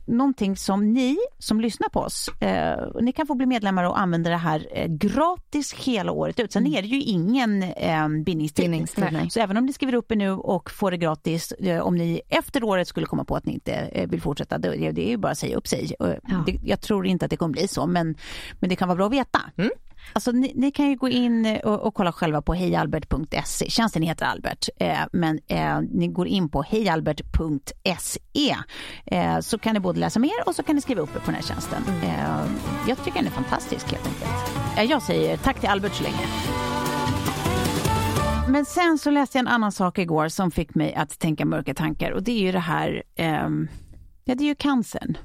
[0.05, 4.29] någonting som ni som lyssnar på oss, eh, ni kan få bli medlemmar och använda
[4.29, 6.51] det här eh, gratis hela året ut.
[6.51, 8.63] Sen är det ju ingen eh, bindningstid.
[8.65, 9.31] Bindningstid.
[9.31, 12.21] Så även om ni skriver upp er nu och får det gratis, eh, om ni
[12.29, 15.17] efter året skulle komma på att ni inte eh, vill fortsätta, det, det är ju
[15.17, 15.95] bara att säga upp sig.
[15.99, 16.43] Ja.
[16.45, 18.15] Det, jag tror inte att det kommer bli så, men,
[18.59, 19.41] men det kan vara bra att veta.
[20.13, 23.69] Alltså, ni, ni kan ju gå in eh, och, och kolla själva på hejalbert.se.
[23.69, 28.55] Tjänsten heter Albert, eh, men eh, ni går in på hejalbert.se
[29.05, 31.25] eh, så kan ni både läsa mer och så kan ni skriva upp er på
[31.25, 31.83] den här tjänsten.
[32.03, 32.45] Eh,
[32.87, 34.77] jag tycker den är fantastisk helt enkelt.
[34.77, 36.27] Eh, jag säger tack till Albert så länge.
[38.49, 41.73] Men sen så läste jag en annan sak igår som fick mig att tänka mörka
[41.73, 43.67] tankar och det är ju det här, ehm,
[44.23, 45.17] ja det är ju cancern.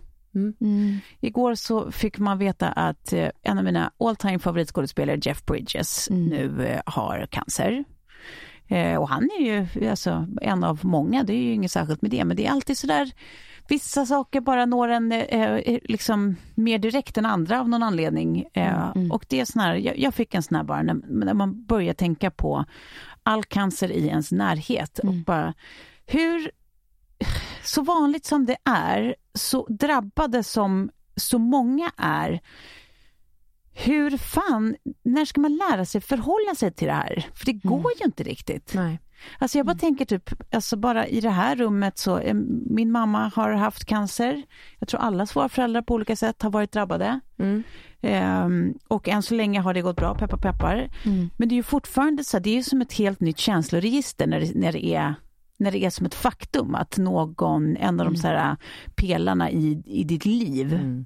[0.60, 0.98] Mm.
[1.20, 6.08] Igår så fick man veta att eh, en av mina all time favoritskådespelare Jeff Bridges
[6.10, 6.24] Mm.
[6.24, 7.84] nu eh, har cancer.
[8.68, 12.10] Eh, och han är ju alltså, en av många, det är ju inget särskilt med
[12.10, 13.10] det, men det är alltid sådär
[13.70, 15.08] Vissa saker bara når en
[15.84, 18.46] liksom mer direkt än andra av någon anledning.
[18.54, 19.12] Eh, Mm.
[19.12, 21.64] Och det är sån här, jag, jag fick en sån här bara när, när man
[21.66, 22.64] börjar tänka på
[23.22, 25.54] all cancer i ens närhet och bara
[26.06, 26.50] hur,
[27.68, 32.40] så vanligt som det är, så drabbade som så många är,
[33.74, 37.26] hur fan, när ska man lära sig förhålla sig till det här?
[37.34, 38.72] För det går ju inte riktigt.
[38.74, 39.00] Nej.
[39.38, 42.34] Alltså jag bara tänker typ, alltså bara i det här rummet så, eh,
[42.66, 44.42] min mamma har haft cancer.
[44.78, 47.20] Jag tror alla svåra föräldrar på olika sätt har varit drabbade.
[47.38, 47.62] Mm.
[48.00, 50.90] Ehm, och än så länge har det gått bra, peppar peppar.
[51.36, 54.40] Men det är ju fortfarande så, det är ju som ett helt nytt känsloregister när
[54.40, 55.14] det, när det är
[55.58, 58.56] när det är som ett faktum att någon, en av de så här
[58.94, 61.04] pelarna i, i ditt liv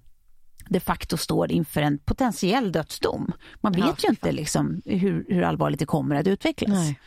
[0.69, 3.33] de facto står inför en potentiell dödsdom.
[3.61, 6.71] Man vet ju inte liksom hur, hur allvarligt det kommer att utvecklas.
[6.71, 6.99] Nej.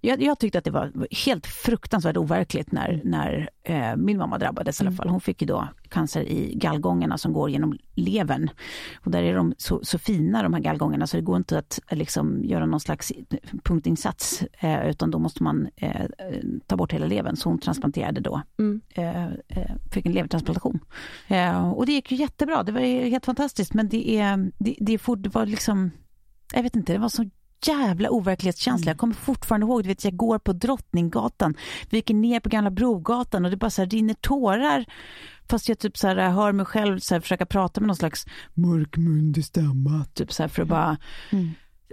[0.00, 4.80] Jag, jag tyckte att det var helt fruktansvärt overkligt när, när eh, min mamma drabbades
[4.80, 5.08] i alla fall.
[5.08, 8.50] Hon fick ju då cancer i gallgångarna som går genom levern.
[9.04, 11.80] Och där är de så, så fina de här gallgångarna så det går inte att
[11.90, 13.12] liksom, göra någon slags
[13.62, 16.06] punktinsats eh, utan då måste man eh,
[16.66, 17.36] ta bort hela levern.
[17.36, 18.42] Så hon transplanterade då,
[18.94, 20.80] eh, eh, fick en levertransplantation.
[21.28, 24.98] Eh, och det gick ju jättebra, det var helt fantastiskt men det är, det, det
[24.98, 25.90] fort, det var liksom,
[26.54, 27.30] jag vet inte, det var så
[27.62, 28.90] jävla overklighetskänsla.
[28.90, 31.54] Jag kommer fortfarande ihåg, du vet, jag går på Drottninggatan,
[31.90, 34.84] viker ner på Gamla Brogatan och det bara så här rinner tårar.
[35.48, 38.26] Fast jag typ så här, hör mig själv så här, försöka prata med någon slags
[38.54, 40.04] mörkmundig stämma.
[40.14, 40.96] Typ så här, för att bara...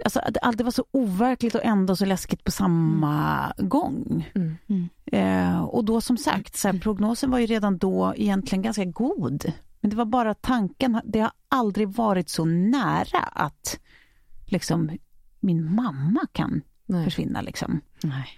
[0.04, 4.30] Alltså, det, allt- det var så overkligt och ändå så läskigt på samma gång.
[5.12, 9.52] Eh, och då som sagt, så här, prognosen var ju redan då egentligen ganska god.
[9.80, 13.78] Men det var bara tanken, det har aldrig varit så nära att
[14.46, 14.90] liksom
[15.44, 17.04] min mamma kan Nej.
[17.04, 17.40] försvinna.
[17.40, 17.80] Liksom.
[18.02, 18.28] Nej.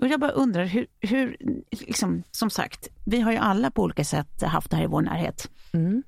[0.00, 1.36] Och jag bara undrar hur, hur
[1.70, 5.02] liksom, som sagt, vi har ju alla på olika sätt haft det här i vår
[5.02, 5.50] närhet.
[5.72, 6.02] Mm.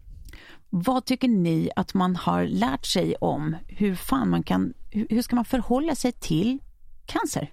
[0.70, 5.36] Vad tycker ni att man har lärt sig om hur fan man kan, hur, ska
[5.36, 6.58] man förhålla sig till
[7.06, 7.52] cancer?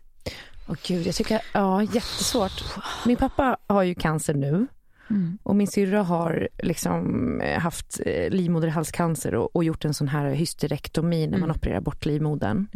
[0.67, 2.63] Åh gud, jag tycker, ja jättesvårt.
[3.05, 4.67] Min pappa har ju cancer nu.
[5.43, 10.29] Och min syrra har liksom eh, haft eh, livmoderhalscancer och, och gjort en sån här
[10.29, 12.67] hysterektomi när man opererar bort livmodern.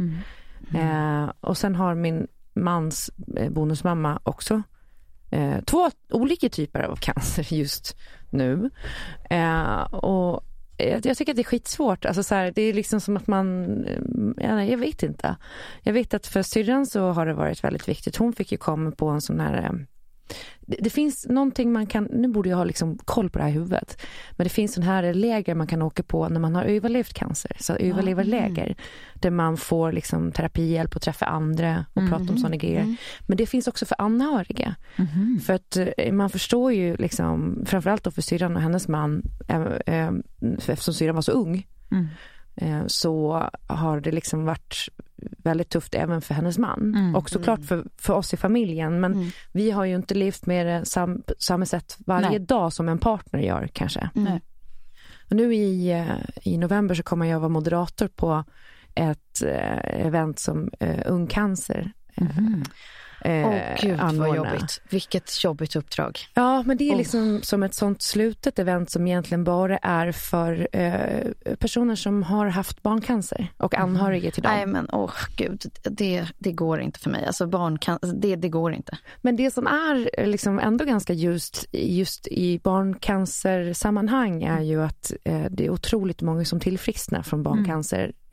[0.76, 4.64] Eh, och sen har min mans eh, bonusmamma också
[5.32, 7.98] eh, två olika typer av cancer just
[8.30, 8.70] nu.
[9.30, 10.46] Eh, och
[10.78, 12.06] jag, jag tycker att det är skitsvårt.
[12.06, 13.86] Alltså så här, det är liksom som att man,
[14.38, 15.36] ja, jag vet inte.
[15.84, 18.16] Jag vet att för syrran så har det varit väldigt viktigt.
[18.16, 19.86] Hon fick ju komma på en sån här
[20.62, 23.52] det, det finns någonting man kan, nu borde jag ha liksom koll på det här
[23.52, 26.64] i huvudet, men det finns sån här läger man kan åka på när man har
[26.64, 28.76] överlevt cancer, så överlevarläger,
[29.16, 32.96] där man får liksom terapihjälp och träffa andra och prata om sådana grejer.
[33.28, 34.76] Men det finns också för anhöriga.
[35.46, 39.62] För att eh, man förstår ju liksom, framförallt då för syrran och hennes man, eh,
[39.86, 40.12] eh,
[40.68, 41.98] eftersom syrran var så ung, eh,
[42.88, 44.90] så har det liksom varit
[45.38, 47.14] väldigt tufft även för hennes man.
[47.16, 49.00] Och såklart för, för oss i familjen.
[49.00, 52.40] Men vi har ju inte levt med det sam, samma sätt varje Nej.
[52.40, 54.10] dag som en partner gör kanske.
[54.14, 54.42] Nej.
[55.30, 56.06] Och nu i, eh,
[56.44, 58.44] i november så kommer jag vara moderator på
[58.96, 62.28] ett eh, event som eh, Ung Cancer eh,
[63.22, 64.36] eh, Åh gud vad anordnar.
[64.36, 64.82] jobbigt.
[64.90, 66.20] Vilket jobbigt uppdrag.
[66.34, 70.68] Ja, men det är liksom som ett sånt slutet event som egentligen bara är för
[70.72, 74.52] eh, personer som har haft barncancer och anhöriga till dem.
[74.52, 77.26] Nej men åh gud, det, det går inte för mig.
[77.26, 78.98] Alltså barn kan, det, det går inte.
[79.22, 85.12] Men det som är eh, liksom ändå ganska ljust just i barncancersammanhang är ju att
[85.24, 88.04] eh, det är otroligt många som tillfrisknar från barncancer.
[88.06, 88.29] Eh,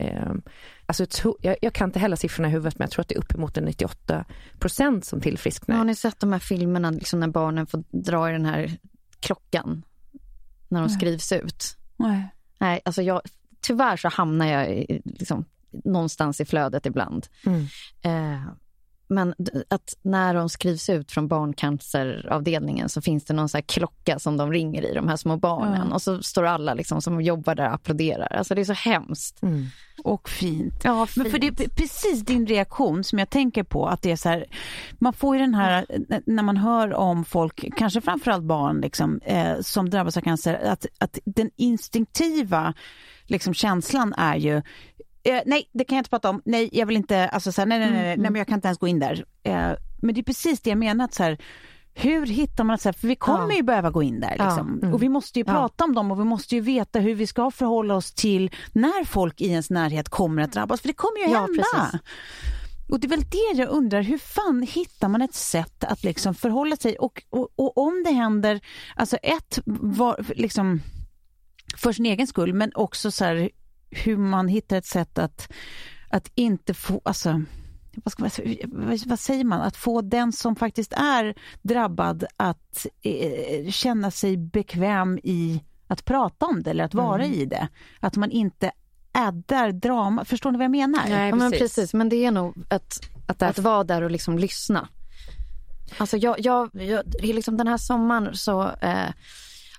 [0.86, 3.08] alltså, jag tror- jag, jag kan inte heller siffrorna i huvudet men jag tror att
[3.08, 4.24] det är uppemot en 98
[4.58, 5.76] procent som tillfrisknar.
[5.76, 8.76] Har ni sett de här filmerna liksom när barnen får dra i den här
[9.20, 9.82] klockan
[10.68, 11.76] när de skrivs ut?
[11.96, 12.28] Nej.
[12.58, 13.20] Nej, alltså jag,
[13.60, 15.44] tyvärr så hamnar jag i, liksom,
[15.84, 17.26] någonstans i flödet ibland.
[17.46, 17.66] Mm.
[18.02, 18.42] Eh,
[19.08, 19.34] men
[19.68, 24.36] att när de skrivs ut från barncanceravdelningen så finns det någon så här klocka som
[24.36, 25.92] de ringer i, de här små barnen.
[25.92, 28.36] Och så står alla liksom som jobbar där och applåderar.
[28.36, 29.42] Alltså det är så hemskt.
[29.42, 29.66] Mm.
[30.04, 30.74] Och fint.
[30.84, 34.16] Ja, Men för det är precis din reaktion som jag tänker på, att det är
[34.16, 34.46] så här,
[34.98, 35.86] man får ju den här,
[36.26, 40.86] när man hör om folk, kanske framförallt barn, liksom, eh, som drabbas av cancer, att,
[40.98, 42.74] att den instinktiva
[43.26, 44.62] liksom, känslan är ju,
[45.28, 47.66] eh, nej det kan jag inte prata om, nej jag vill inte, alltså så här,
[47.66, 49.24] nej, nej, nej, nej, Mm, nej, men jag kan inte ens gå in där.
[49.42, 49.70] Eh,
[50.02, 51.38] men det är precis det jag menar, att så här,
[51.94, 53.56] hur hittar man, så här, för vi kommer Ja.
[53.56, 54.78] ju behöva gå in där Ja, liksom.
[54.82, 54.94] mm.
[54.94, 55.52] och vi måste ju Ja.
[55.52, 59.04] prata om dem och vi måste ju veta hur vi ska förhålla oss till när
[59.04, 61.62] folk i ens närhet kommer att drabbas, för det kommer ju Ja, hända.
[61.62, 62.00] precis.
[62.88, 66.34] Och det är väl det jag undrar, hur fan hittar man ett sätt att liksom
[66.34, 68.60] förhålla sig och, och, och om det händer,
[68.96, 70.80] alltså ett, var, liksom,
[71.76, 73.50] för sin egen skull, men också så här,
[73.90, 75.52] hur man hittar ett sätt att,
[76.08, 77.42] att inte få, alltså
[78.04, 78.22] vad, ska
[78.64, 84.36] vad, vad säger man, att få den som faktiskt är drabbad att eh, känna sig
[84.36, 87.38] bekväm i att prata om det eller att vara Mm.
[87.38, 87.68] i det.
[88.00, 88.70] Att man inte
[89.12, 91.00] addar drama, förstår ni vad jag menar?
[91.08, 91.94] Nej, Ja, men precis.
[91.94, 94.88] men det är nog att, Att att vara där och liksom lyssna.
[95.98, 99.08] Alltså jag, jag, jag liksom den här sommaren så eh,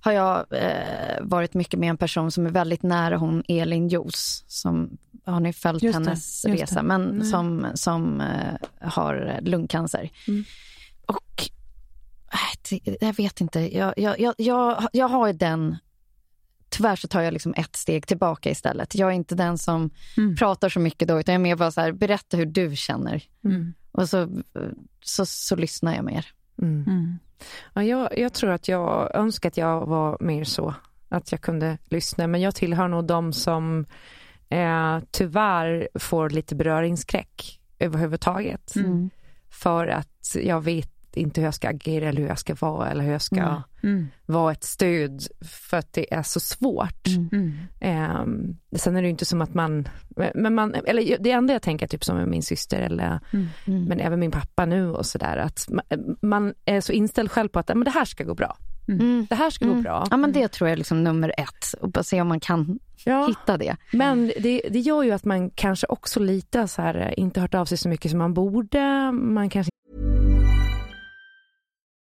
[0.08, 4.44] har jag eh, varit mycket med en person som är väldigt nära hon Elin Jos
[4.48, 6.52] som har ni följt Just det, hennes det.
[6.52, 7.28] resa men Nej.
[7.28, 10.10] som, som eh, har lungcancer.
[10.28, 10.44] Mm.
[11.06, 11.50] Och
[12.34, 12.40] äh,
[12.70, 15.78] det, jag vet inte, jag, jag, jag, jag, jag har ju den
[16.70, 18.96] Tyvärr så tar jag liksom ett steg tillbaka istället.
[18.96, 20.36] Jag är inte den som Mm.
[20.36, 23.24] pratar så mycket då, utan jag är mer bara så här, berätta hur du känner.
[23.44, 23.74] Mm.
[23.92, 24.44] Och så,
[25.04, 26.26] så, så lyssnar jag mer.
[26.62, 27.20] Mm.
[27.74, 30.74] Ja, jag, jag tror att jag önskar att jag var mer så.
[31.10, 32.28] Att jag kunde lyssna.
[32.28, 33.86] Men jag tillhör nog de som
[34.50, 38.76] eh, tyvärr får lite beröringsskräck överhuvudtaget.
[38.76, 39.10] Mm.
[39.50, 43.04] För att jag vet inte hur jag ska agera eller hur jag ska vara eller
[43.04, 43.62] hur jag ska Mm.
[43.84, 44.08] Mm.
[44.26, 45.24] vara ett stöd
[45.70, 47.08] för att det är så svårt.
[47.32, 47.54] Mm.
[47.80, 49.88] Ehm, sen är det ju inte som att man,
[50.36, 53.84] men man, eller det enda jag tänker typ som med min syster eller Mm.
[53.86, 57.60] men även min pappa nu och sådär att man, man är så inställd själv på
[57.60, 58.58] att men det här ska gå bra.
[58.88, 59.28] Mm.
[59.30, 59.84] Det här ska gå Mm.
[59.84, 60.08] bra.
[60.12, 61.74] Ja, men det tror jag är liksom nummer ett.
[61.82, 63.76] Och bara se om man kan Ja, hitta det.
[63.94, 67.66] men det, det gör ju att man kanske också lite så här inte hört av
[67.66, 69.12] sig så mycket som man borde.
[69.12, 69.70] Man kanske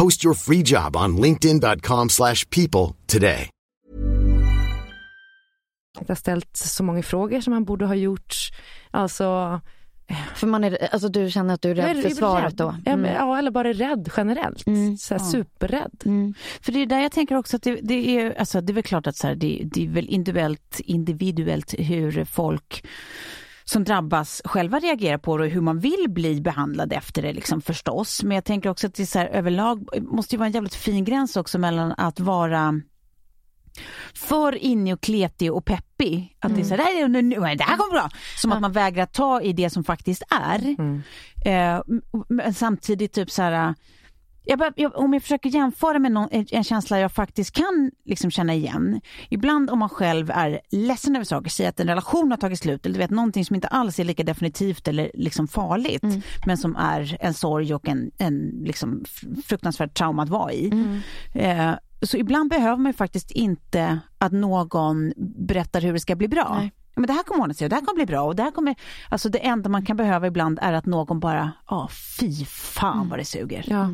[0.00, 3.48] Post your free job on linkedin.com/people slash people today.
[5.98, 8.34] inte har ställt så många frågor som man borde ha gjort.
[8.90, 9.60] Alltså,
[10.34, 12.74] För man är, alltså du känner att du är rädd för svaret då?
[12.86, 13.00] Mm.
[13.00, 14.66] men- Ja, eller bara rädd generellt.
[14.66, 14.96] Mm.
[14.96, 15.30] Så här, Ja.
[15.30, 16.02] Superrädd.
[16.04, 16.34] Mm.
[16.60, 18.82] För det är där jag tänker också att det, det är, alltså det är väl
[18.82, 22.84] klart att så här, det, det är väl individuellt, individuellt hur folk
[23.70, 27.62] som drabbas själva reagerar på det och hur man vill bli behandlad efter det liksom
[27.62, 28.22] förstås.
[28.22, 30.74] Men jag tänker också att det är så här, överlag måste ju vara en jävligt
[30.74, 32.80] fin gräns också mellan att vara
[34.14, 36.36] för inne och kletig och peppig.
[36.40, 38.10] Att det är så här, "Nej, nu, nu, det här kommer bra.
[38.36, 40.76] Som att man vägrar ta i det som faktiskt är.
[40.78, 41.02] Mm.
[41.44, 41.82] Eh,
[42.28, 43.74] men samtidigt typ så här,
[44.50, 48.30] jag bara, jag, om jag försöker jämföra med någon, en, känsla jag faktiskt kan liksom
[48.30, 49.00] känna igen.
[49.28, 52.86] Ibland om man själv är ledsen över saker, säger att en relation har tagit slut
[52.86, 56.02] eller du vet någonting som inte alls är lika definitivt eller liksom farligt.
[56.46, 60.70] Men som är en sorg och en, en liksom fr- fruktansvärt trauma att vara i.
[61.34, 66.28] Eh, så ibland behöver man ju faktiskt inte att någon berättar hur det ska bli
[66.28, 66.56] bra.
[66.58, 66.72] Nej.
[67.00, 68.20] Men det här kommer ordna sig och det här kommer bli bra.
[68.22, 68.74] Och det, här kommer,
[69.08, 71.88] alltså det enda man kan behöva ibland är att någon bara, ja
[72.20, 73.64] fy fan vad det suger.
[73.68, 73.90] Ja.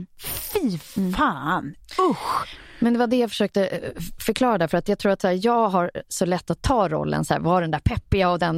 [0.53, 0.79] Fy
[1.17, 1.75] fan,
[2.11, 2.59] usch.
[2.79, 3.91] Men det var det jag försökte eh,
[4.27, 7.25] förklara där, för att jag tror att här, jag har så lätt att ta rollen,
[7.25, 8.57] så här, vara den där peppiga och den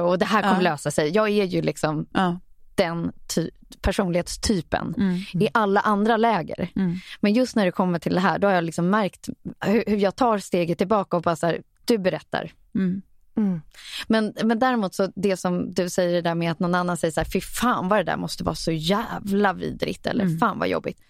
[0.00, 0.70] och det här kommer Ja.
[0.70, 1.08] lösa sig.
[1.10, 2.40] Jag är ju liksom Ja.
[2.74, 3.50] den ty-
[3.82, 5.16] personlighetstypen Mm.
[5.44, 6.68] i alla andra läger.
[6.76, 6.94] Mm.
[7.20, 9.28] Men just när det kommer till det här, då har jag liksom märkt
[9.60, 12.52] hur, hur jag tar steget tillbaka och bara så här, du berättar.
[12.74, 13.02] Mm.
[13.36, 13.60] Mm.
[14.08, 17.12] Men, men däremot så det som du säger det där med att någon annan säger
[17.12, 20.38] så här, fy fan vad det där måste vara så jävla vidrigt eller Mm.
[20.38, 21.00] fan vad jobbigt.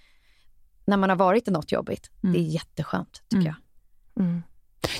[0.85, 2.33] När man har varit i något jobbigt, Mm.
[2.33, 3.55] det är jätteskönt tycker
[4.17, 4.33] Mm.
[4.35, 4.43] jag.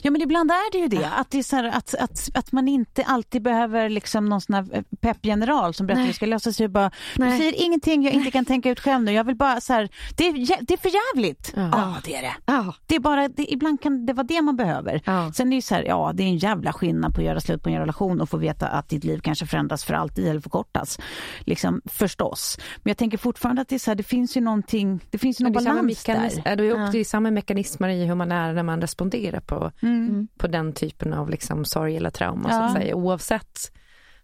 [0.03, 3.05] Ja men ibland är det ju det, att, det här, att, att, att man inte
[3.05, 6.69] alltid behöver liksom någon sån här peppgeneral som berättar hur det ska lösa sig.
[6.69, 9.73] Bara, du säger ingenting jag inte kan tänka ut själv nu, jag vill bara så
[9.73, 10.33] här, det är,
[10.67, 11.53] det är för jävligt.
[11.57, 11.69] Ja.
[11.73, 12.33] Ja det är det.
[12.47, 15.03] Ja, Det är bara, det, ibland kan det vara det man behöver.
[15.05, 15.33] ja.
[15.33, 17.41] Sen är det ju så här, ja det är en jävla skillnad på att göra
[17.41, 20.41] slut på en relation och få veta att ditt liv kanske förändras för alltid eller
[20.41, 20.99] förkortas.
[21.41, 22.59] Liksom, förstås.
[22.77, 25.41] Men jag tänker fortfarande att det är så här, det finns ju någonting, det finns
[25.41, 26.57] ju någon balans där.
[26.93, 30.29] det är samma mekanismer i hur man är när man responderar på, Mm.
[30.39, 32.65] på den typen av liksom sorg eller trauma så Ja.
[32.65, 33.73] att säga, oavsett.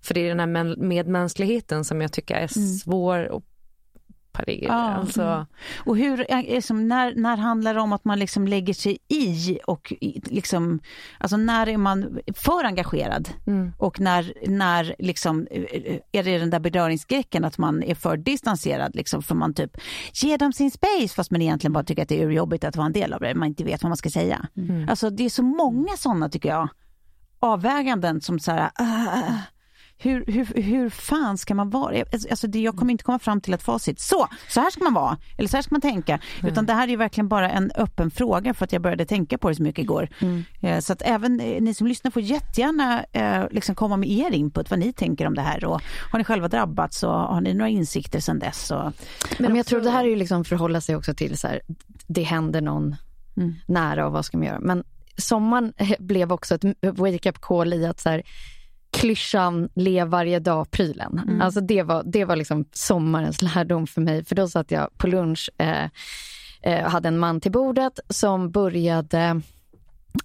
[0.00, 2.68] För det är den här medmänskligheten som jag tycker är Mm.
[2.68, 3.42] svår att
[4.32, 4.66] parera.
[4.68, 4.74] Ja.
[4.74, 5.46] Alltså, Mm.
[5.84, 8.98] Och hur, är- är som, när, när handlar det om att man liksom lägger sig
[9.08, 9.92] i och
[10.26, 10.80] liksom,
[11.18, 13.72] alltså när är man för engagerad mm.
[13.78, 18.94] och när, när liksom, eh, är det den där beröringsskräcken att man är för distanserad
[18.96, 19.76] liksom för man typ
[20.12, 22.86] ger dem sin space fast man egentligen bara tycker att det är jobbigt att vara
[22.86, 24.46] en del av det, man inte vet vad man ska säga.
[24.56, 24.88] Mm.
[24.88, 26.68] Alltså det är så många sådana tycker jag,
[27.40, 29.22] avväganden som så här, ah,
[30.02, 31.96] hur, hur, hur fan ska man vara?
[31.96, 34.00] Jag- Alltså det, jag kommer inte komma fram till ett facit.
[34.00, 36.20] Så, så här ska man vara, eller så här ska man tänka.
[36.42, 39.48] Utan det här är verkligen bara en öppen fråga för att jag började tänka på
[39.48, 40.08] det så mycket igår.
[40.60, 44.30] Eh, Så att även eh, ni som lyssnar får jättegärna eh, liksom komma med er
[44.30, 45.64] input, vad ni tänker om det här.
[45.64, 45.80] Och
[46.10, 48.70] har ni själva drabbats så har ni några insikter sedan dess?
[48.70, 48.92] Och,
[49.38, 51.60] Men, jag tror det här är ju liksom förhålla sig också till så här,
[52.06, 52.96] det händer någon
[53.36, 53.54] Mm.
[53.66, 54.60] nära och vad ska man göra?
[54.60, 54.84] Men
[55.16, 58.22] sommaren blev också ett wake-up call i att så här,
[58.92, 61.18] klyschan lev varje dag-prylen.
[61.18, 61.40] Mm.
[61.40, 64.24] Alltså det var, det var liksom sommarens lärdom för mig.
[64.24, 65.88] För då satt jag på lunch eh,
[66.62, 69.40] eh, hade en man till bordet som började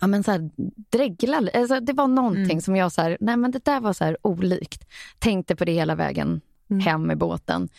[0.02, 0.50] ja, men så här,
[0.90, 1.42] dregla.
[1.54, 2.62] Alltså, det var någonting Mm.
[2.62, 4.88] som jag så här, nej men det där var så här olikt.
[5.20, 6.80] Tänkte på det hela vägen Mm.
[6.80, 7.70] hem med båten.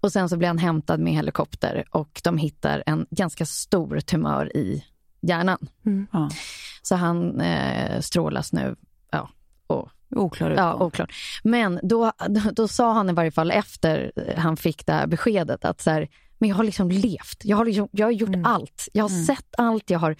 [0.00, 4.56] Och sen så blir han hämtad med helikopter och de hittar en ganska stor tumör
[4.56, 4.84] i
[5.20, 5.58] hjärnan.
[6.12, 6.30] ja,
[6.82, 8.76] Så han eh, strålas nu.
[9.10, 9.28] Ja,
[9.66, 11.12] och, oklar ja, oklart.
[11.44, 15.64] Men då, då, då sa han i varje fall efter han fick det här beskedet
[15.64, 17.36] att så här, men jag har liksom levt.
[17.44, 18.88] Jag har, liksom, jag har gjort allt.
[18.92, 19.90] Jag har sett allt.
[19.90, 20.16] Jag har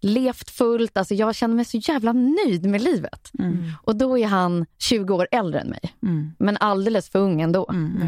[0.00, 0.96] levt fullt.
[0.96, 3.30] Alltså jag känner mig så jävla nöjd med livet.
[3.38, 3.72] Mm.
[3.82, 5.80] Och då är han 20 år äldre än mig.
[6.02, 6.32] Mm.
[6.38, 7.66] Men alldeles för ung ändå.
[7.70, 8.02] Mm.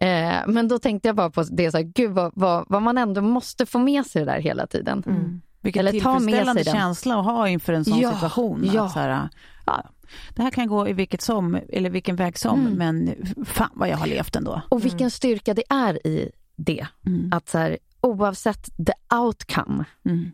[0.00, 0.36] Mm.
[0.38, 2.98] Eh, men då tänkte jag bara på det, så här, gud vad, vad, vad man
[2.98, 5.02] ändå måste få med sig det där hela tiden.
[5.06, 5.40] Mm.
[5.60, 6.80] Vilken Eller ta med tillfredsställande sig den.
[6.82, 8.70] känsla att ha inför en sån Ja, situation.
[8.74, 8.84] ja.
[8.84, 9.28] Att så här,
[9.66, 9.90] ja,
[10.34, 12.72] det här kan gå i vilket som, eller vilken väg som, Mm.
[12.74, 14.62] men fan vad jag har levt ändå.
[14.68, 16.86] Och vilken styrka det är i det.
[17.06, 17.32] Mm.
[17.32, 20.30] Att så här, oavsett the outcome Mm.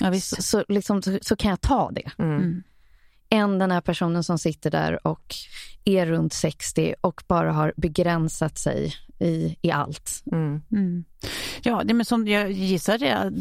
[0.00, 0.36] Ja, visst.
[0.36, 2.10] så, så, liksom, så, så kan jag ta det.
[3.32, 3.44] Mm.
[3.44, 3.52] Mm.
[3.52, 5.34] Än den här personen som sitter där och
[5.84, 10.22] är runt 60 och bara har begränsat sig i, i allt.
[10.32, 10.62] Mm.
[10.72, 11.04] Mm.
[11.62, 13.32] Ja, det, men som jag gissar det,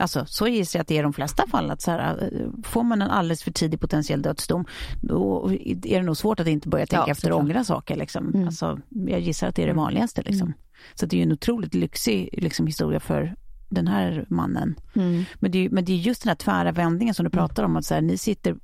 [0.00, 1.70] alltså, så gissar jag att det är i de flesta fall.
[1.70, 2.30] Att så här,
[2.64, 4.64] får man en alldeles för tidig potentiell dödsdom,
[5.00, 5.50] då
[5.84, 7.96] är det nog svårt att inte börja tänka Ja, efter och ångra saker.
[7.96, 8.28] Liksom.
[8.34, 8.46] Mm.
[8.46, 10.22] Alltså, jag gissar att det är det vanligaste.
[10.22, 10.52] Liksom.
[10.94, 13.34] Så det är ju en otroligt lyxig liksom, historia för
[13.68, 14.74] den här mannen.
[14.94, 15.24] Mm.
[15.34, 17.76] Men det, är, men det är just den här tvära vändningen som du pratar om,
[17.76, 18.56] att så här, ni sitter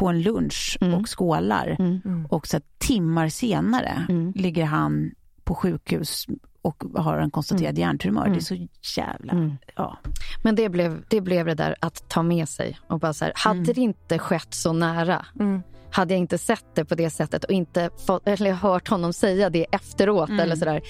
[0.00, 0.94] på en lunch Mm.
[0.94, 2.26] och skålar Mm.
[2.30, 4.32] och så timmar senare Mm.
[4.36, 5.10] ligger han
[5.44, 6.26] på sjukhus
[6.62, 8.22] och har en konstaterad hjärntumör.
[8.26, 8.32] Mm.
[8.32, 9.32] Det är så jävla...
[9.32, 9.52] Mm.
[9.76, 9.98] Ja.
[10.42, 13.32] Men det blev, det blev det där att ta med sig och bara så här,
[13.36, 13.72] hade Mm.
[13.74, 15.62] det inte skett så nära, Mm.
[15.92, 19.50] hade jag inte sett det på det sättet och inte fått, eller hört honom säga
[19.50, 20.40] det efteråt Mm.
[20.40, 20.80] eller sådär,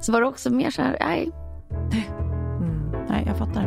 [0.00, 1.30] så var det också mer så här, nej.
[2.60, 2.92] Mm.
[3.08, 3.62] Nej, jag fattar.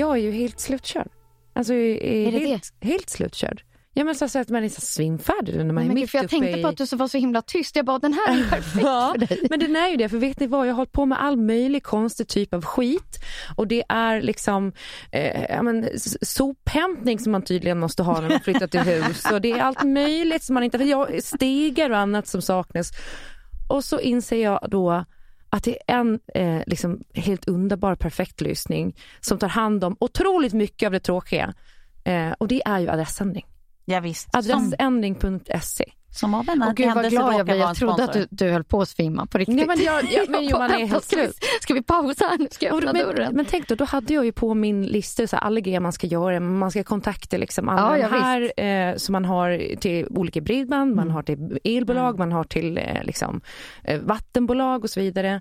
[0.00, 1.08] Jag är ju helt slutkörd.
[1.52, 3.62] Alltså, är, Är det helt, helt slutkörd.
[3.94, 6.10] Ja, men så så att man är så svimfärdig när man Nej, är men mitt
[6.10, 6.62] för jag tänkte i...
[6.62, 7.76] på att du så var så himla tyst.
[7.76, 9.46] Jag bara, den här är perfekt Ja, för dig.
[9.50, 11.36] men den är ju det, för vet ni vad, jag har hållit på med all
[11.36, 13.18] möjlig konstig typ av skit
[13.56, 14.72] och det är liksom
[15.12, 15.88] eh, ja, men,
[16.22, 19.84] sophämtning som man tydligen måste ha när man flyttar till hus och det är allt
[19.84, 22.90] möjligt som man inte, för jag, stegar och annat som saknas.
[23.68, 25.04] Och så inser jag då
[25.50, 30.52] att det är en eh, liksom helt underbar perfekt lösning som tar hand om otroligt
[30.52, 31.54] mycket av det tråkiga
[32.04, 33.46] eh, och det är ju adressändring.
[33.84, 35.92] Ja, Adressändring.se.
[36.12, 37.56] som av en gud vad glad jag blev.
[37.58, 39.56] Jag trodde att du, du höll på att svimma på riktigt.
[39.56, 41.36] Nej, men jag- jag- men Johan är helt ska vi, slut.
[41.60, 42.48] ska vi pausa här nu?
[42.50, 43.34] Ska jag öppna men, dörren?
[43.34, 45.92] men tänk då, då hade jag ju på min lista så här, alla grejer man
[45.92, 46.40] ska göra.
[46.40, 51.10] Man ska kontakta liksom alla Ja, här eh, som man har till olika bredband, man
[51.10, 53.40] har till elbolag, man har till eh, liksom,
[53.84, 55.40] eh, vattenbolag och så vidare.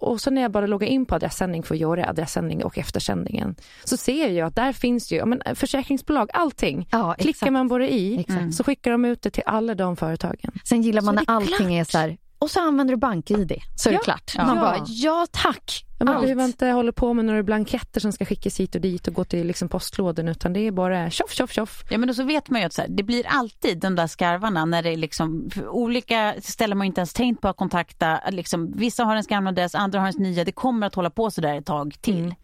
[0.00, 3.54] Och så när jag bara loggar in på adressändning för att göra adressändning och eftersändningen
[3.84, 6.88] så ser jag att där finns ju men, eh, försäkringsbolag, allting.
[6.92, 8.54] Ja, Klickar man bara i Exakt.
[8.54, 10.52] så skickar de ut det till alla de företagen.
[10.64, 11.70] Sen gillar man Så när allting klart.
[11.70, 13.98] är så här, och så använder du bank-id, så är Ja.
[13.98, 14.32] det klart.
[14.36, 14.46] Ja.
[14.46, 14.62] Man Ja.
[14.62, 18.60] bara, ja tack, Ja, Man behöver inte hålla på med några blanketter som ska skickas
[18.60, 21.84] hit och dit och gå till liksom postlådan utan det är bara tjoff, tjoff, tjoff.
[21.90, 24.06] Ja men då så vet man ju att så här, det blir alltid de där
[24.06, 28.20] skarvarna när det är liksom olika ställen man inte ens tänkt på att kontakta.
[28.30, 30.44] Liksom, vissa har ens gamla adress, andra har ens nya.
[30.44, 32.34] Det kommer att hålla på så där ett tag till.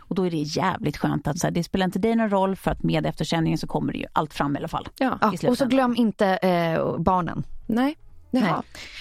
[0.00, 2.56] Och då är det jävligt skönt att så här, det spelar inte dig någon roll
[2.56, 4.88] för att med eftersändningen så kommer det ju allt fram i alla fall.
[4.98, 5.18] Ja.
[5.48, 7.46] och så glöm inte eh, barnen.
[7.66, 7.96] Nej.
[8.40, 8.52] Nej.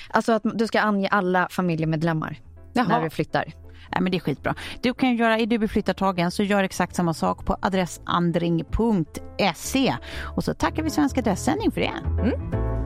[0.09, 2.37] Alltså att du ska ange alla familjemedlemmar
[2.73, 3.03] när Jaha.
[3.03, 3.53] du flyttar.
[3.91, 4.55] Nej, men det är skitbra.
[4.81, 9.95] Du kan göra, är du blir flyttartagen så gör exakt samma sak på adressandring.se.
[10.21, 11.93] Och så tackar vi Svensk Adressändring för det.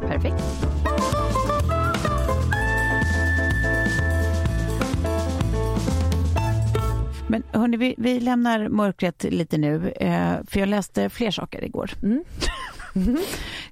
[0.07, 0.43] Perfekt.
[7.29, 11.91] Men hörni, vi, vi lämnar mörkret lite nu, eh, för jag läste fler saker igår.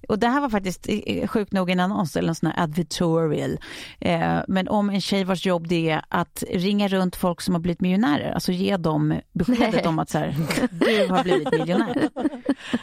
[0.08, 3.58] Och det här var faktiskt eh, sjukt nog en annons eller en sån här advertorial.
[4.00, 7.62] Eh, men om en tjej vars jobb det är att ringa runt folk som har
[7.62, 9.84] blivit miljonärer, alltså ge dem beskedet Nej.
[9.88, 10.36] om att så här,
[10.72, 12.10] du har blivit miljonär.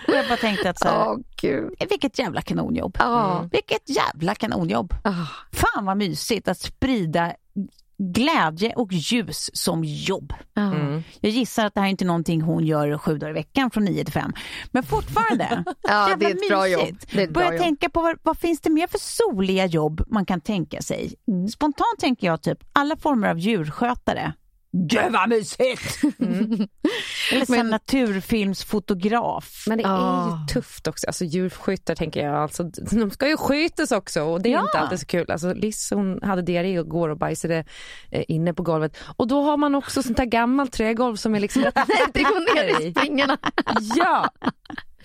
[0.09, 1.75] Och jag bara tänkte att så här, Åh gud.
[1.79, 2.97] eh, vilket jävla kanonjobb.
[2.99, 3.49] Ja.
[3.53, 4.95] Vilket jävla kanonjobb.
[5.05, 5.13] Ah.
[5.53, 7.33] Fan vad mysigt att sprida
[7.99, 10.33] glädje och ljus som jobb.
[10.55, 10.73] Ja.
[11.21, 13.85] Jag gissar att det här är inte någonting hon gör sju dagar i veckan från
[13.85, 14.33] nio till fem.
[14.71, 16.81] Men fortfarande, Ja, det är ett bra mysigt.
[16.91, 16.99] jobb.
[17.13, 17.63] Det är ett bra Börja jobb.
[17.63, 21.15] tänka på vad, vad finns det mer för soliga jobb man kan tänka sig.
[21.29, 21.49] Mm.
[21.49, 24.33] Spontant tänker jag typ alla former av djurskötare.
[24.75, 26.01] Gud vad mysigt!
[27.33, 29.65] Eller sen naturfilmsfotograf.
[29.67, 30.39] Men det är Ah.
[30.41, 31.07] ju tufft också.
[31.07, 34.61] Alltså djurskyttar tänker jag, alltså, de ska ju skytas också och det är Ja.
[34.61, 35.31] inte alltid så kul.
[35.31, 37.65] Alltså, Liz hon hade diarré igår och bajsade
[38.11, 38.97] eh, inne på golvet.
[39.17, 41.75] Och då har man också sånt här gammalt trägolv som är liksom rätt
[42.15, 43.39] Det går ner i springorna.
[43.97, 44.31] Ja!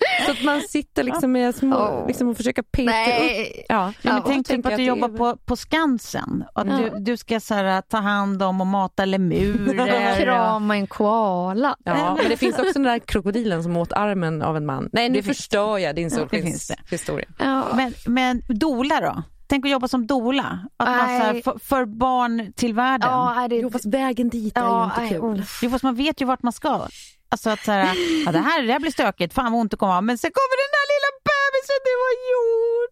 [0.26, 2.06] Så att man sitter liksom med små, Åh.
[2.06, 2.94] liksom och försöker peka upp.
[2.94, 3.64] Nej.
[3.68, 3.92] Ja.
[4.02, 6.44] Ja, men tänk typ tänker att du att jobbar på, på Skansen.
[6.54, 6.76] Att Ja.
[6.78, 10.16] du, du ska så här, ta hand om och mata lemurer.
[10.24, 11.76] Krama en koala.
[11.84, 14.88] Ja, men det finns också den där krokodilen som åt armen av en man.
[14.92, 16.74] Nej, nu Det finns förstör jag din det finns det.
[16.76, 17.26] solskenshistoria.
[17.38, 17.64] Ja.
[17.74, 19.22] Men, men dola då?
[19.46, 20.58] Tänk att jobba som dola.
[20.76, 23.08] Att man, så för, för barn till världen.
[23.10, 23.56] Ja, är det...
[23.56, 25.24] Jo, fast vägen dit är Ja, ju inte kul.
[25.24, 25.40] oh.
[25.62, 26.86] Jo, fast man vet ju vart man ska.
[27.28, 27.94] Alltså att så här,
[28.26, 30.00] ja, det, här, det här blir stökigt, fan vad ont det kommer vara.
[30.00, 32.88] Men sen kommer den där lilla bebisen, det var gjort.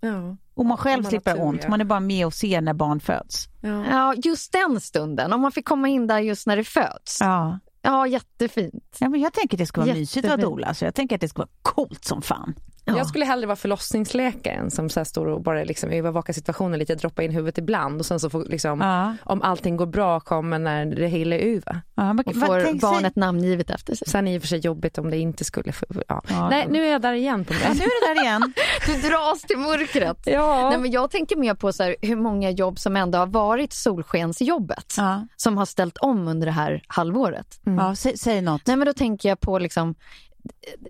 [0.00, 0.36] Ja.
[0.54, 1.68] Och man själv Man slipper ont, ja.
[1.68, 3.48] man är bara med och ser när barn föds.
[3.62, 3.84] Ja.
[3.90, 5.32] Ja, just den stunden.
[5.32, 7.18] Om man fick komma in där just när det föds.
[7.20, 7.58] Ja.
[7.82, 8.96] Ja, jättefint.
[8.98, 10.56] Ja, men jag tänker att det ska vara mysigt att vara Jättefint.
[10.56, 12.54] dola, så jag tänker att det ska vara coolt som fan.
[12.88, 12.96] Ja.
[12.98, 16.94] Jag skulle hellre vara förlossningsläkaren som så här står och bara liksom övervakar situationen lite,
[16.94, 19.16] droppa in huvudet ibland och sen så får liksom, Ja.
[19.24, 21.80] om allting går bra kommer när det hela är över.
[21.94, 24.08] Ja, Och får tänk sig- barnet namngivet efter sig.
[24.08, 25.72] Sen är det i och för sig jobbigt om det inte skulle...
[26.08, 26.22] Ja.
[26.28, 26.48] Ja.
[26.50, 28.52] Nej, nu är jag där igen på Ja, nu är det där igen.
[28.86, 30.18] Du dras till mörkret.
[30.26, 30.70] Ja.
[30.70, 33.72] Nej, men jag tänker mer på så här, hur många jobb som ändå har varit
[33.72, 34.94] solskensjobbet.
[34.96, 35.26] Ja.
[35.36, 37.60] Som har ställt om under det här halvåret.
[37.64, 38.66] Ja, säg, säg något.
[38.66, 39.94] Nej men då tänker jag på liksom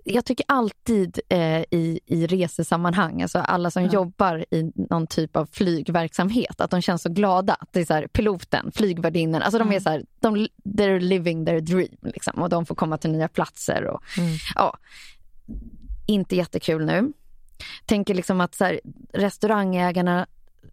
[0.03, 5.45] jag tycker alltid eh, i, i resesammanhang, alltså alla som jobbar i någon typ av
[5.51, 7.53] flygverksamhet, att de känns så glada.
[7.53, 11.45] Att det är så här, piloten, flygvärdinnan, alltså de är så här, de, they're living
[11.45, 13.85] their dream liksom, och de får komma till nya platser.
[13.85, 14.03] Och,
[14.55, 14.77] ja,
[16.05, 17.13] inte jättekul nu.
[17.85, 18.79] Tänker liksom att så här,
[19.13, 20.27] restaurangägarna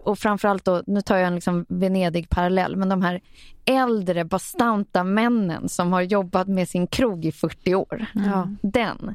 [0.07, 3.21] och framförallt då, nu tar jag en liksom Venedig-parallell, men de här
[3.65, 8.07] äldre bastanta männen som har jobbat med sin krog i 40 år.
[8.15, 8.49] Ja.
[8.63, 9.15] Den.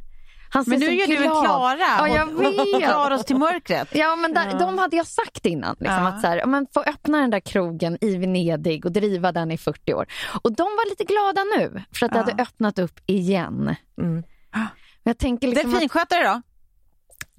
[0.54, 1.46] Han Men nu gör du en glad.
[1.46, 2.89] Klara Ja, jag och, och, och vet.
[2.89, 3.88] drar oss till mörkret.
[3.96, 5.76] Ja, men där, de hade jag sagt innan.
[5.80, 6.08] Liksom, Ja.
[6.08, 9.52] att så här, ja, men få öppna den där krogen i Venedig och driva den
[9.52, 10.06] i 40 år.
[10.44, 12.24] Och de var lite glada nu för att det Ja.
[12.24, 13.76] hade öppnat upp igen.
[14.02, 14.24] Mm.
[14.54, 14.64] Men
[15.04, 16.42] jag tänker liksom att Delfinskötare då?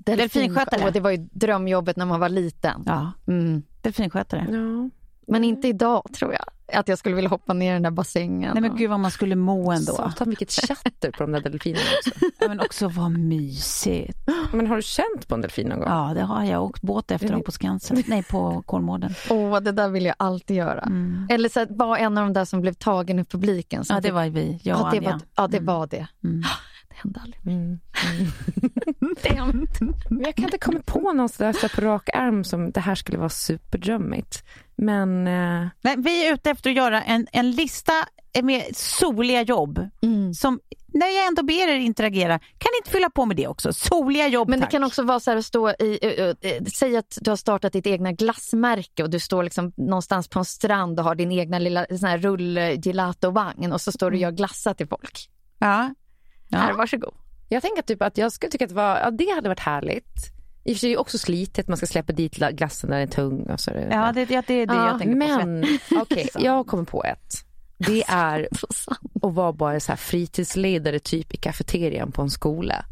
[0.07, 0.81] Delfinskötare.
[0.85, 2.83] Åh, det var ju drömjobbet när man var liten.
[2.87, 3.63] Ja, Mm.
[3.83, 4.47] delfinskötare.
[4.51, 4.91] Ja.
[5.27, 6.45] Men inte idag tror jag.
[6.79, 8.51] Att jag skulle vilja hoppa ner i den där bassängen.
[8.55, 9.93] Nej men och- gud vad man skulle må ändå.
[9.93, 12.11] Satan vilket chatter på de där delfinerna också.
[12.41, 14.19] Ja, men också vad mysigt.
[14.53, 15.89] Men har du känt på en delfin någon gång?
[15.89, 16.63] Ja, det har jag.
[16.65, 18.03] åkt båt efter dem på Skansen.
[18.07, 19.15] Nej, på Kolmården.
[19.31, 20.81] Åh, det där vill jag alltid göra.
[20.81, 21.27] Mm.
[21.31, 23.85] Eller så vara en av de där som blev tagen i publiken.
[23.89, 24.59] Ja, det var vi.
[24.63, 25.11] Jag och ja, det Anja.
[25.11, 26.07] var, ja, det var det.
[26.25, 26.43] Mm.
[26.93, 27.47] Det hände aldrig.
[27.47, 27.81] Mm.
[30.09, 33.19] Men jag kan inte komma på någon sådär på rak arm som det här skulle
[33.19, 34.45] vara superdrömmigt.
[34.77, 37.93] Men eh, Nej, vi är ute efter att göra en, en lista
[38.43, 39.89] med soliga jobb.
[40.03, 40.35] Mm.
[40.35, 43.73] Som, när jag ändå ber er interagera, kan ni inte fylla på med det också?
[43.73, 44.73] Soliga jobb, Men det tack.
[44.73, 47.73] kan också vara så här att stå i, uh, uh, säg att du har startat
[47.73, 51.59] ditt egna glassmärke och du står liksom någonstans på en strand och har din egna
[51.59, 55.29] lilla sån här rull gelatovagn och så står du och gör glassar till folk.
[55.59, 55.95] Ja.
[56.53, 56.77] Här, Ja.
[56.77, 57.15] varsågod.
[57.49, 60.33] jag tänker typ att jag skulle tycka att det, var, ja, det hade varit härligt.
[60.65, 62.99] I och för sig är det också slitet, man ska släppa dit la- glassen när
[62.99, 63.43] den är tung.
[63.51, 65.47] Och så det, Ja, det, det, det är det jag tänker på.
[65.47, 65.65] Men
[66.03, 67.35] okej, jag kommer på ett.
[67.79, 68.49] Det är
[69.23, 72.85] att vara bara så här fritidsledare typ i kafeterian på en skola.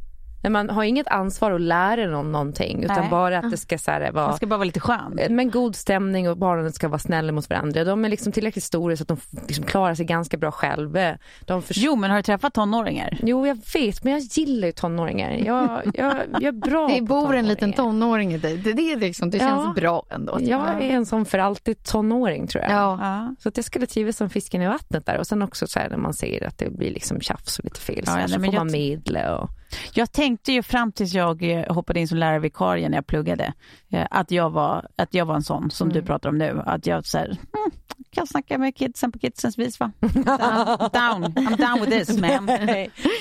[0.43, 3.11] Men man har inget ansvar att lära någon någonting utan Nej.
[3.11, 5.18] bara att det ska, så här, vara Man ska bara vara lite skön.
[5.30, 7.84] men god stämning och barnen ska vara snälla mot varandra.
[7.84, 9.16] De är liksom tillräckligt stora så att de
[9.49, 11.18] liksom klarar sig ganska bra själva.
[11.47, 13.18] De förs- Jo, men har du träffat tonåringar?
[13.22, 15.30] Jo, jag vet, men jag gillar ju tonåringar.
[15.30, 18.57] Jag, jag, jag är bra Det bor en liten tonåring i dig.
[18.57, 19.49] Det, det, är liksom, det Ja.
[19.49, 20.38] känns bra ändå.
[20.41, 22.72] Jag är en sån för alltid tonåring tror jag.
[22.72, 22.99] Ja.
[23.03, 23.34] Ja.
[23.38, 25.18] Så att jag skulle trivas som fisken i vattnet där.
[25.18, 27.80] Och sen också så här när man ser att det blir liksom tjafs och lite
[27.80, 29.51] fel Ja, så, här, nej, så men får jag- man medla och...
[29.95, 33.53] Jag tänkte ju fram tills jag eh, hoppade in som lärarvikarie när jag pluggade,
[33.93, 36.62] eh, att jag var, att jag var en sån som du pratar om nu.
[36.66, 37.71] Att jag så här, mm,
[38.11, 39.93] kan snacka med kidsen på kidsens vis va?
[40.01, 42.49] down, I'm down with this man.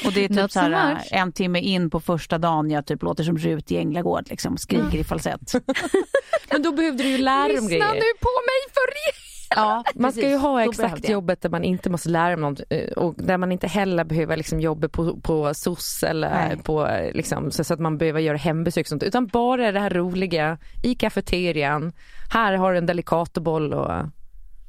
[0.06, 1.08] Och det är typ så so här, much.
[1.12, 4.98] en timme in på första dagen jag typ låter som Rut i Änglagård liksom, skriker
[4.98, 5.54] i falsett.
[6.52, 7.94] Men då behövde du ju lära Lyssna grejer.
[7.94, 12.10] nu på mig för Ja, Man ska ju ha exakt jobbet där man inte måste
[12.10, 16.04] lära dem något eh, och där man inte heller behöver liksom jobba på, på SOS
[16.04, 16.58] eller Nej.
[16.64, 19.90] på eh, liksom, så så att man behöver göra hembesök sånt utan bara det här
[19.90, 21.92] roliga i kafeterian.
[22.34, 23.92] Här har du en delicatoboll och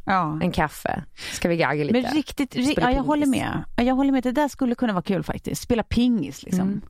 [0.06, 0.38] Ja.
[0.42, 1.04] en kaffe.
[1.32, 2.02] Ska vi gagga lite?
[2.02, 3.64] Men riktigt, ri- ja, jag håller med.
[3.76, 5.62] Ja, Jag håller med, det där skulle kunna vara kul faktiskt.
[5.62, 6.60] Spela pingis liksom.
[6.68, 6.80] Mm.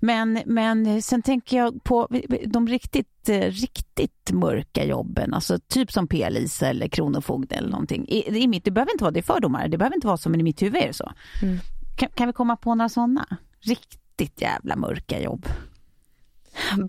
[0.00, 2.08] Men, men sen tänker jag på
[2.46, 8.08] de riktigt, eh, riktigt mörka jobben, alltså typ som P-Lisa eller Kronofogde eller någonting.
[8.08, 10.42] I, i mitt, det behöver inte vara, det fördomar, det behöver inte vara som i
[10.42, 11.12] mitt huvud är det så.
[11.42, 11.58] Mm.
[11.96, 13.26] Kan, kan vi komma på några sådana?
[13.60, 15.46] Riktigt jävla mörka jobb.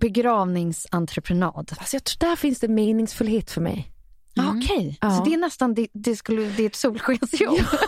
[0.00, 1.72] Begravningsentreprenad.
[1.78, 3.88] Alltså jag tror där finns det meningsfullhet för mig.
[4.36, 5.10] Ah, Okej, Ja.
[5.10, 7.58] så det är nästan det, det, skulle, det är ett solskensjobb.
[7.58, 7.78] Ja,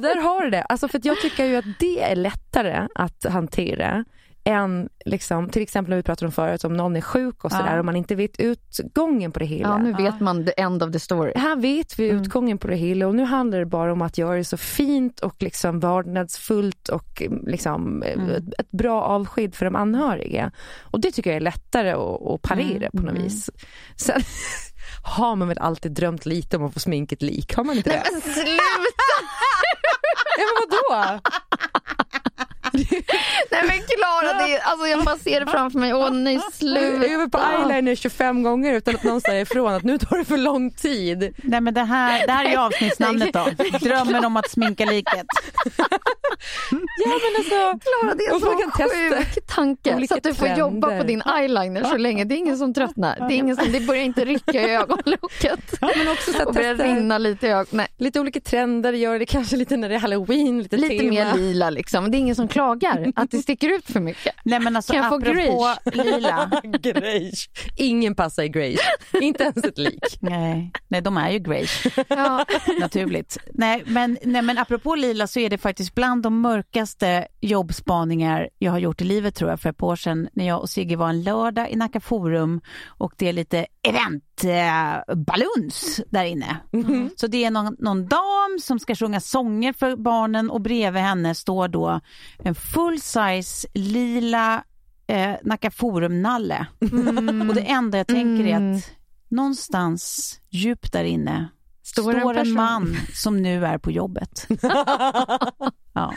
[0.00, 0.62] där har du det.
[0.62, 4.04] Alltså för jag tycker ju att det är lättare att hantera
[4.44, 7.72] än liksom, till exempel när vi pratade om förut om någon är sjuk och sådär
[7.72, 7.78] Ja.
[7.78, 9.68] och man inte vet utgången på det hela.
[9.68, 11.32] Ja, nu vet man the end of the story.
[11.36, 14.36] Här vet vi utgången på det hela och nu handlar det bara om att göra
[14.36, 18.30] det så fint och liksom vördnadsfullt och liksom Mm.
[18.58, 20.52] ett, bra avsked för de anhöriga.
[20.82, 23.50] Och det tycker jag är lättare att, att parera på något vis.
[23.96, 24.20] Sen
[25.02, 27.90] har man väl alltid drömt lite om att få sminka ett lik, har man inte
[27.90, 28.02] det?
[28.12, 28.48] Men sluta!
[30.38, 31.20] Ja, men vadå?
[33.50, 35.94] Nej men Klara, det är- alltså jag bara ser det framför mig.
[35.94, 36.80] Åh nej, sluta.
[37.06, 40.36] Över på eyeliner 25 gånger utan att någon säger ifrån att nu tar det för
[40.36, 41.34] lång tid.
[41.42, 43.46] Nej men det här, det här är ju avsnittsnamnet då.
[43.80, 45.26] Drömmen om att sminka liket.
[46.70, 47.54] Ja men alltså,
[47.90, 50.06] Klara, det är Och så testa sjuk tanke.
[50.08, 50.98] Så att du får jobba trender.
[51.00, 52.24] på din eyeliner så länge.
[52.24, 53.16] Det är ingen som tröttnar.
[53.28, 55.80] Det, är ingen som, det börjar inte rycka i ögonlocket.
[55.80, 57.86] men också så att och börjar rinna lite i ögonen.
[57.98, 61.10] Lite olika trender, gör det kanske lite när det är halloween, lite, lite tema.
[61.10, 62.10] mer lila liksom.
[62.10, 64.34] Det är ingen som klagar att det sticker ut för mycket.
[64.44, 66.60] Nej men alltså Kan jag få apropå lila.
[66.82, 67.46] Grejs.
[67.76, 68.80] Ingen passar i grejs,
[69.20, 70.18] inte ens ett lik.
[70.20, 71.66] Nej, nej de är ju grey.
[72.08, 72.44] Ja.
[72.80, 73.38] naturligt.
[73.54, 78.72] Nej men, nej, men apropå lila så är det faktiskt bland de mörkaste jobbspaningar jag
[78.72, 80.96] har gjort i livet tror jag för ett par år sedan när jag och Sigge
[80.96, 86.56] var en lördag i Nacka Forum och det är lite event eh, baluns där inne.
[87.16, 91.34] Så det är någon, någon dam som ska sjunga sånger för barnen och bredvid henne
[91.34, 92.00] står då
[92.38, 94.64] en full size lila
[95.06, 96.66] eh, Nacka Forum-nalle.
[97.48, 98.90] Och det enda jag tänker är att
[99.28, 101.48] någonstans djupt där inne
[101.82, 102.54] Står en står en person.
[102.54, 104.46] man som nu är på jobbet.
[105.92, 106.14] ja.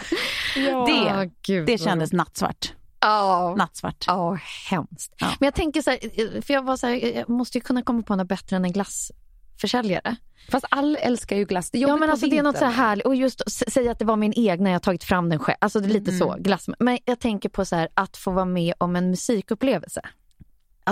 [0.56, 0.86] Ja.
[0.88, 2.74] Det, gud, det kändes nattsvart.
[3.02, 3.56] Ja.
[3.58, 4.04] nattsvart.
[4.08, 4.38] Ja,
[4.70, 5.14] hemskt.
[5.18, 5.28] Ja.
[5.40, 8.02] Men jag tänker så här, för jag var så här, jag måste ju kunna komma
[8.02, 10.16] på något bättre än en glassförsäljare.
[10.50, 11.72] Fast alla älskar ju glass.
[11.72, 14.06] Det Ja men alltså det är något så här härligt, och just säga att det
[14.06, 15.58] var min egna, jag har tagit fram den själv.
[15.62, 16.70] Alltså lite så, glass.
[16.80, 20.02] Men jag tänker på så här att få vara med om en musikupplevelse.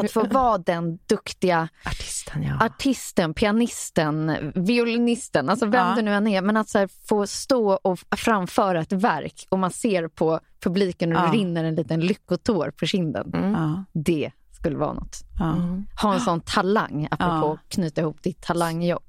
[0.06, 2.66] Att få vara den duktiga Artisten ja.
[2.66, 5.96] artisten, pianisten, violinisten, alltså vem Ja.
[5.96, 6.42] det nu än är.
[6.42, 11.16] Men att så här, få stå och framföra ett verk och man ser på publiken
[11.16, 11.26] och Ja.
[11.28, 13.32] det rinner en liten lyckotår på kinden.
[13.34, 15.16] Ja, Det skulle vara något.
[15.40, 15.56] ja,
[16.02, 17.58] Ha en sån talang, apropå Ja.
[17.68, 19.04] knyta ihop ditt talangjobb.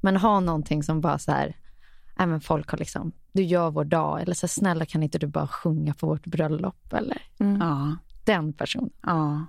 [0.00, 1.56] Men ha någonting som bara så här,
[2.18, 5.18] nej men folk har liksom du gör vår dag eller så här, snälla kan inte
[5.18, 8.90] du bara sjunga på vårt bröllop eller Ja, den personen.
[9.02, 9.46] ja.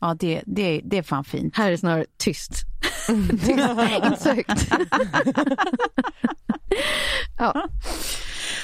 [0.00, 1.56] Ja, det, det, det är fan fint.
[1.56, 2.52] Här är snarare tyst.
[3.06, 3.48] tyst.
[4.04, 4.68] inte så högt.
[7.38, 7.68] ja.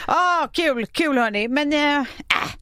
[0.07, 1.49] Ah, kul, kul hörni.
[1.49, 2.07] Men äh, äh,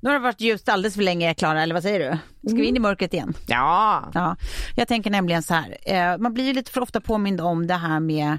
[0.01, 2.19] nu har det varit ljust alldeles för länge Klara, eller vad säger du?
[2.49, 3.35] Ska vi in i mörkret igen?
[3.47, 4.11] Ja.
[4.15, 4.37] Ja,
[4.77, 5.77] jag tänker nämligen så här.
[5.83, 8.39] Eh, man blir ju lite för ofta påmind om det här med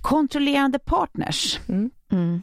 [0.00, 1.60] kontrollerande partners.
[1.68, 1.90] Mm.
[2.12, 2.40] Eh,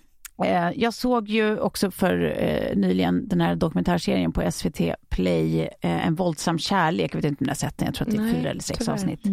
[0.76, 6.16] jag såg ju också för eh, nyligen den här dokumentärserien på SVT Play, eh, En
[6.16, 7.12] våldsam kärlek.
[7.16, 8.50] Jag vet inte om ni har sett den, jag tror att det är Nej, fyra
[8.50, 8.94] eller sex tyvärr.
[8.94, 9.26] avsnitt.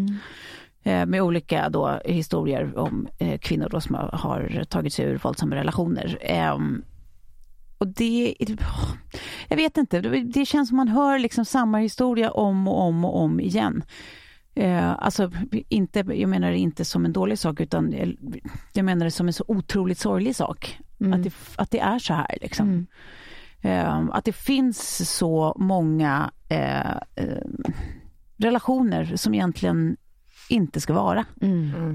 [0.83, 5.57] Eh, med olika då, historier om eh, kvinnor då som har, tagit sig ur våldsamma
[5.57, 6.19] relationer.
[6.21, 6.85] Ehm,
[7.79, 8.35] och det,
[9.49, 13.05] jag vet inte, det, det känns som man hör liksom samma historia om och om
[13.05, 13.83] och om igen.
[14.55, 15.31] Eh, alltså,
[15.69, 18.17] inte, jag menar det inte som en dålig sak, utan jag,
[18.73, 20.79] jag menar det som en så otroligt sorglig sak.
[21.15, 22.39] Att, det, att det är så här.
[22.41, 22.87] Liksom.
[23.61, 27.45] Eh, att det finns så många eh, eh,
[28.37, 29.97] relationer som egentligen
[30.49, 31.25] inte ska vara.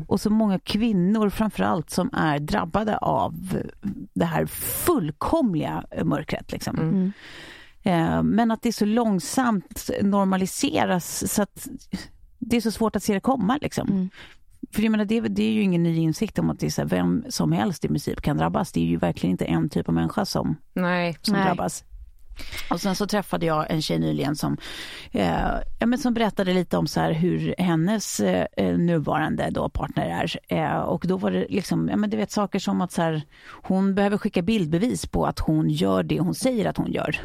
[0.08, 3.62] Och så många kvinnor framförallt som är drabbade av
[4.14, 4.46] det här
[4.86, 6.52] fullkomliga mörkret.
[6.52, 7.14] Liksom.
[7.84, 11.68] Eh, Men att det så långsamt normaliseras så att
[12.40, 13.58] det är så svårt att se det komma.
[13.62, 14.10] Liksom.
[14.72, 16.82] För jag menar, det, det är ju ingen ny insikt om att det är så
[16.82, 18.72] här, vem som helst i princip kan drabbas.
[18.72, 21.18] Det är ju verkligen inte en typ av människa som, Nej.
[21.22, 21.46] som Nej.
[21.46, 21.84] drabbas.
[22.70, 24.58] Och sen så träffade jag en tjej nyligen som,
[25.12, 30.06] eh, ja, men som berättade lite om så här hur hennes eh, nuvarande då partner
[30.06, 30.40] är.
[30.58, 33.22] Eh, och då var det liksom, ja, men du vet saker som att så här,
[33.64, 37.20] hon behöver skicka bildbevis på att hon gör det hon säger att hon gör.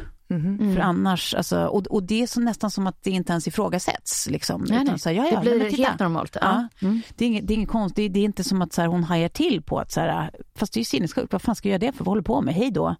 [0.75, 4.27] För annars, alltså, och, och det är så nästan som att det inte ens ifrågasätts.
[4.29, 4.61] Liksom.
[4.61, 4.99] Nej, Utan nej.
[4.99, 6.37] Så här, ja, ja, det blir nej, helt normalt.
[6.41, 6.67] Ja.
[6.79, 6.87] Ja.
[6.87, 7.01] Mm.
[7.15, 9.03] Det, är inget, det är inget konstigt, det är, inte som att så här, hon
[9.03, 11.83] hajar till på att så här, fast det är ju sinnessjukt, vad fan ska jag
[11.83, 12.95] göra det för, vad håller på med, hej då.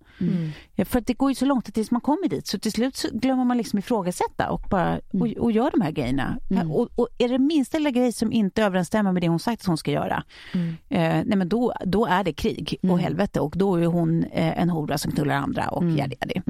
[0.76, 2.95] Ja, För att det går ju så långt tills man kommer dit, så till slut
[2.95, 6.38] så glömmer man liksom ifrågasätta och bara och, och gör de här grejerna.
[6.49, 9.61] Ja, Och, och är det minsta lilla grej som inte överensstämmer med det hon sagt
[9.61, 10.23] att hon ska göra,
[10.89, 14.61] eh, nej men då, då är det krig och helvete och då är hon eh,
[14.61, 15.97] en hora som knullar andra och mm.
[15.97, 16.41] yadi yadi.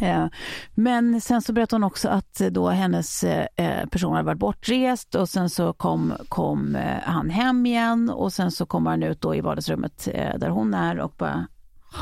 [0.00, 0.26] Eh,
[0.74, 5.14] Men sen så berättade hon också att eh, då hennes eh, person hade varit bortrest
[5.14, 9.20] och sen så kom, kom eh, han hem igen och sen så kommer han ut
[9.20, 11.46] då i vardagsrummet eh, där hon är och bara,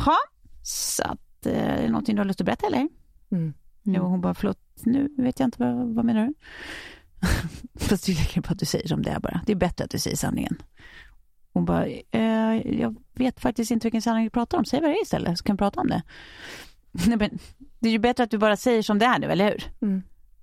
[0.05, 0.17] ha,
[0.63, 2.89] så att eh, är det någonting du har lust att berätta eller?
[3.33, 3.55] Mm.
[3.83, 6.35] Jo, hon bara, förlåt, nu vet jag inte, vad, vad menar du?
[7.81, 9.41] Fast det är lika bra att du säger som det är bara.
[9.47, 10.63] Det är bättre att du säger sanningen.
[11.53, 14.65] Hon bara, eh, jag vet faktiskt inte vilken sanning du pratar om.
[14.65, 16.03] Säg vad det är istället så kan vi prata om det.
[16.93, 17.39] Nej, men,
[17.79, 19.65] det är ju bättre att du bara säger som det är nu, eller hur?
[19.83, 20.03] Mm.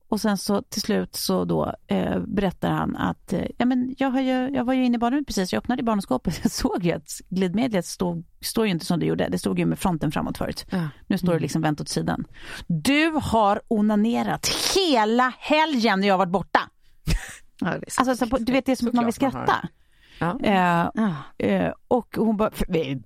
[0.09, 4.09] Och sen så till slut så då eh, berättar han att eh, ja, men jag,
[4.09, 6.91] har ju, jag var ju inne i badrummet precis, jag öppnade barnskåpet, jag såg ju
[6.91, 10.37] att glidmedlet stod, står ju inte som det gjorde, det stod ju med fronten framåt
[10.37, 10.65] förut.
[10.71, 10.89] Ja.
[11.07, 12.25] Nu står det liksom vänt åt sidan.
[12.67, 16.59] Du har onanerat hela helgen när jag varit borta.
[17.59, 17.73] Ja.
[17.97, 19.69] Alltså, så på, du vet det är som att man vill skratta.
[20.19, 20.39] Ja.
[20.43, 21.13] Eh, Ja.
[21.45, 22.97] eh, och hon bara, för, eh,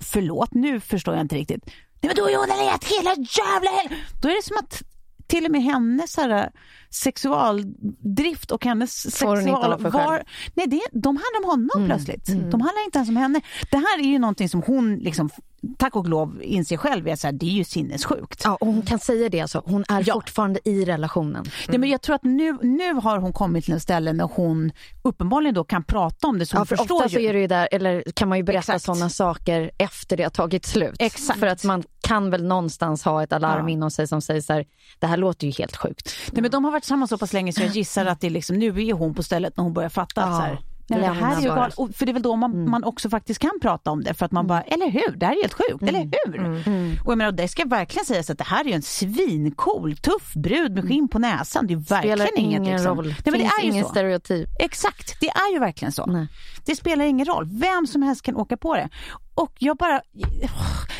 [0.00, 1.70] förlåt nu förstår jag inte riktigt.
[2.00, 3.98] Nej men du har ju onanerat hela jävla helgen.
[4.22, 4.82] Då är det som att
[5.26, 6.50] till och med hennes här,
[6.90, 9.80] sexualdrift och hennes Får hon sexual...
[9.80, 10.24] Var,
[10.54, 12.26] nej, det, de handlar om honom plötsligt.
[12.26, 13.40] De handlar inte ens om henne.
[13.70, 15.30] Det här är ju någonting som hon, liksom,
[15.78, 17.08] tack och lov, inser själv.
[17.08, 18.40] Är så här, det är ju sinnessjukt.
[18.44, 19.62] Ja, och hon kan säga det alltså.
[19.66, 20.14] Hon är Ja.
[20.14, 21.44] fortfarande i relationen.
[21.68, 24.72] Nej, men jag tror att nu, nu har hon kommit till en ställe när hon
[25.02, 26.46] uppenbarligen då kan prata om det.
[26.46, 27.08] Så Ja, för ofta ju.
[27.08, 30.30] så är det ju där, eller kan man ju berätta sådana saker efter det har
[30.30, 30.96] tagit slut.
[30.98, 31.40] Exakt.
[31.40, 33.72] För att man kan väl någonstans ha ett alarm Ja.
[33.72, 34.64] inom sig som säger så här,
[34.98, 36.14] det här låter ju helt sjukt.
[36.32, 38.56] Nej, men de har varit tillsammans så pass länge så jag gissar att det liksom,
[38.56, 40.58] nu är hon på stället när hon börjar fatta att Ja, så här,
[40.98, 41.56] nej, det här är ju bara.
[41.56, 41.74] galet.
[41.74, 44.26] Och För det är väl då man, man också faktiskt kan prata om det för
[44.26, 47.00] att man bara, eller hur, det här är helt sjukt, eller hur?
[47.04, 50.34] Och jag menar, det ska verkligen sägas att det här är ju en svincool, tuff
[50.34, 51.66] brud med skinn på näsan.
[51.66, 52.96] Det är ju verkligen Spelar inget ingen liksom.
[52.96, 53.06] roll.
[53.06, 53.90] Nej, men det Finns är ju ingen så.
[53.90, 54.48] stereotyp.
[54.60, 56.06] Exakt, det är ju verkligen så.
[56.06, 56.26] Nej.
[56.64, 57.48] Det spelar ingen roll.
[57.60, 58.88] Vem som helst kan åka på det.
[59.34, 60.00] Och jag bara,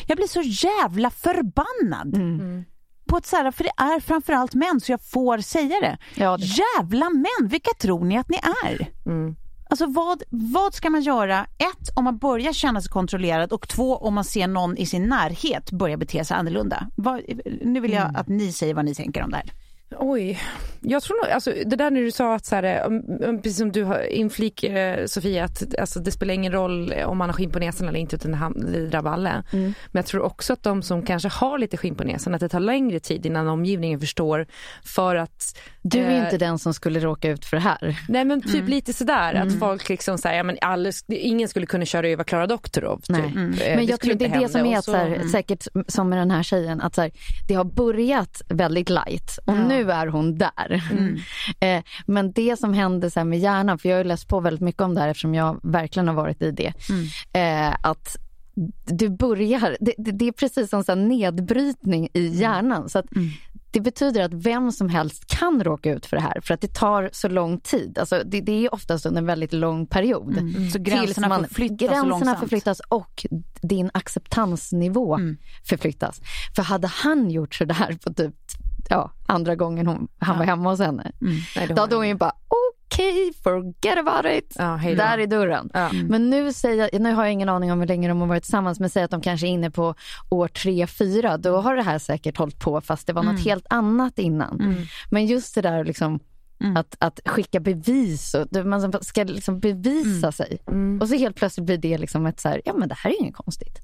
[0.06, 2.14] jag blir så jävla förbannad.
[2.16, 2.64] Mm.
[3.08, 5.98] På ett så här, för det är framförallt män så jag får säga det.
[6.14, 8.36] Ja, det- Jävla män, vilka tror ni att ni
[8.66, 8.88] är?
[9.70, 11.40] Alltså vad, vad ska man göra?
[11.40, 15.08] Ett, om man börjar känna sig kontrollerad och två, om man ser någon i sin
[15.08, 16.86] närhet börja bete sig annorlunda.
[16.96, 17.20] Vad,
[17.62, 18.16] nu vill jag Mm.
[18.16, 19.52] att ni säger vad ni tänker om det här.
[19.98, 20.38] Oj.
[20.80, 23.84] Jag tror nog, alltså, det där när du sa att så här, precis som du
[23.84, 27.58] har inflik eh, Sofia att alltså, det spelar ingen roll om man har skinn på
[27.58, 29.44] näsan eller inte utan det det drabbar alla.
[29.50, 32.48] Men jag tror också att de som kanske har lite skinn på näsan att det
[32.48, 34.46] tar längre tid innan omgivningen förstår
[34.84, 37.98] för att Du är eh, inte den som skulle råka ut för det här.
[38.08, 41.84] Nej men typ lite sådär att folk liksom säger ja, men alldeles, ingen skulle kunna
[41.84, 42.96] köra över Klara Doktorov.
[42.96, 43.08] Typ.
[43.08, 43.24] Nej.
[43.26, 46.08] Eh, Men skulle jag tror det är det som är att, så här, säkert som
[46.08, 47.10] med den här tjejen, att så här,
[47.48, 50.69] det har börjat väldigt light och nu är hon där.
[51.60, 54.60] Eh, men det som händer så med hjärnan, för jag har ju läst på väldigt
[54.60, 56.72] mycket om det här eftersom jag verkligen har varit i det,
[57.32, 58.16] eh, att
[58.84, 62.88] du börjar, det, det, är precis som så nedbrytning i hjärnan.
[62.88, 63.06] Så att
[63.72, 66.74] det betyder att vem som helst kan råka ut för det här för att det
[66.74, 67.98] tar så lång tid.
[67.98, 70.34] Alltså det, det är oftast under en väldigt lång period.
[70.72, 73.26] Så gränserna man- förflyttas gränserna förflyttas och
[73.62, 75.18] din acceptansnivå
[75.64, 76.20] förflyttas.
[76.56, 78.34] För hade han gjort så där på typ
[78.88, 81.12] ja, andra gången hon, han var hemma hos henne,
[81.56, 82.32] Nej, det då hade hon ju bara
[82.92, 84.56] okej, forget about it.
[84.58, 84.80] Ja.
[84.82, 85.70] Där är dörren.
[85.74, 85.90] Ja.
[85.92, 88.80] Men nu, säger, nu har jag ingen aning om hur länge de har varit tillsammans,
[88.80, 89.94] men säg att de kanske är inne på
[90.30, 91.36] år tre, fyra.
[91.36, 94.86] Då har det här säkert hållit på fast det var något helt annat innan.
[95.10, 96.20] Men just det där liksom,
[96.76, 100.58] att, att skicka bevis, och, man ska liksom bevisa sig.
[101.00, 103.20] Och så helt plötsligt blir det liksom ett så här, ja men det här är
[103.20, 103.80] inget konstigt.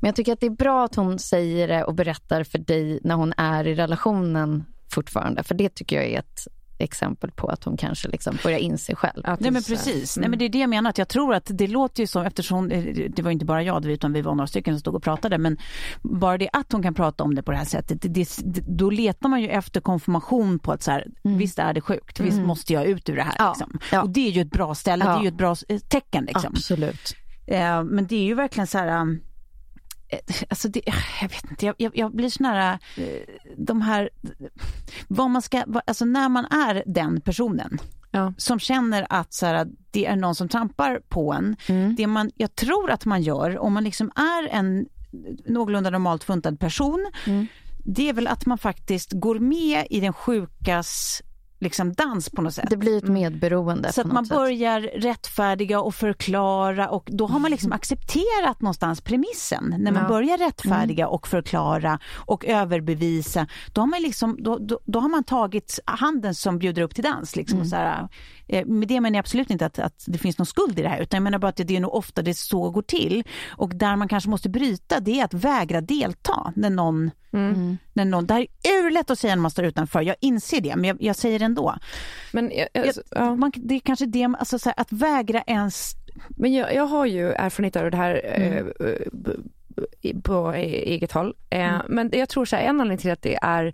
[0.00, 3.00] Men jag tycker att det är bra att hon säger det och berättar för dig
[3.04, 5.42] när hon är i relationen fortfarande.
[5.42, 6.46] För det tycker jag är ett
[6.84, 9.22] exempel på att hon kanske liksom börjar inse själv.
[9.24, 10.22] Att Nej men precis, mm.
[10.22, 10.90] Nej, men det är det jag menar.
[10.90, 12.84] Att jag tror att det låter ju som, eftersom eh,
[13.16, 15.56] det var inte bara jag utan vi var några stycken som stod och pratade, men
[16.02, 18.90] bara det att hon kan prata om det på det här sättet, det, det, då
[18.90, 22.72] letar man ju efter konfirmation på att så här, visst är det sjukt, visst måste
[22.72, 23.34] jag ut ur det här.
[23.38, 23.78] Ja, Liksom.
[23.92, 24.02] ja.
[24.02, 25.18] Och det är ju ett bra ställe, det Ja.
[25.18, 26.24] är ju ett bra eh, tecken.
[26.24, 26.52] Liksom.
[26.54, 27.16] Absolut.
[27.46, 29.18] Eh, men det är ju verkligen så här...
[30.10, 30.82] eh, Alltså det,
[31.20, 33.04] jag vet inte, jag, jag, blir sån här, eh,
[33.56, 34.10] de här,
[35.08, 37.78] vad man ska, alltså när man är den personen
[38.12, 38.32] Ja.
[38.36, 41.56] som känner att så här, det är någon som trampar på en,
[41.96, 44.86] det man, jag tror att man gör om man liksom är en
[45.46, 47.10] någorlunda normalt funtad person,
[47.84, 51.22] det är väl att man faktiskt går med i den sjukas
[51.60, 52.66] liksom dans på något sätt.
[52.70, 54.36] Det blir ett medberoende Så att man sätt.
[54.36, 59.74] börjar rättfärdiga och förklara och då har man liksom accepterat någonstans premissen.
[59.78, 60.08] När man Ja.
[60.08, 65.24] börjar rättfärdiga och förklara och överbevisa, då har man, liksom, då, då, då har man
[65.24, 67.36] tagit handen som bjuder upp till dans.
[67.36, 68.08] Liksom, och så här,
[68.48, 70.88] eh, med det menar jag absolut inte att, att det finns någon skuld i det
[70.88, 73.24] här, utan jag menar bara att det är nog ofta det så går till.
[73.50, 77.10] Och där man kanske måste bryta, det är att vägra delta när någon
[77.92, 80.76] När någon, det här är urlätt att säga när man står utanför, jag inser det,
[80.76, 81.76] men jag, jag säger det ändå.
[82.32, 83.34] Men, jag, Jag, alltså, ja.
[83.34, 85.92] man, det är kanske det, alltså, så här, att vägra ens...
[86.28, 88.64] Men jag, jag har ju erfarenhet av det här eh,
[89.12, 89.30] b-
[90.02, 91.34] b- på e- eget håll.
[91.50, 93.72] Eh, Men jag tror så här, en anledning till att det är eh,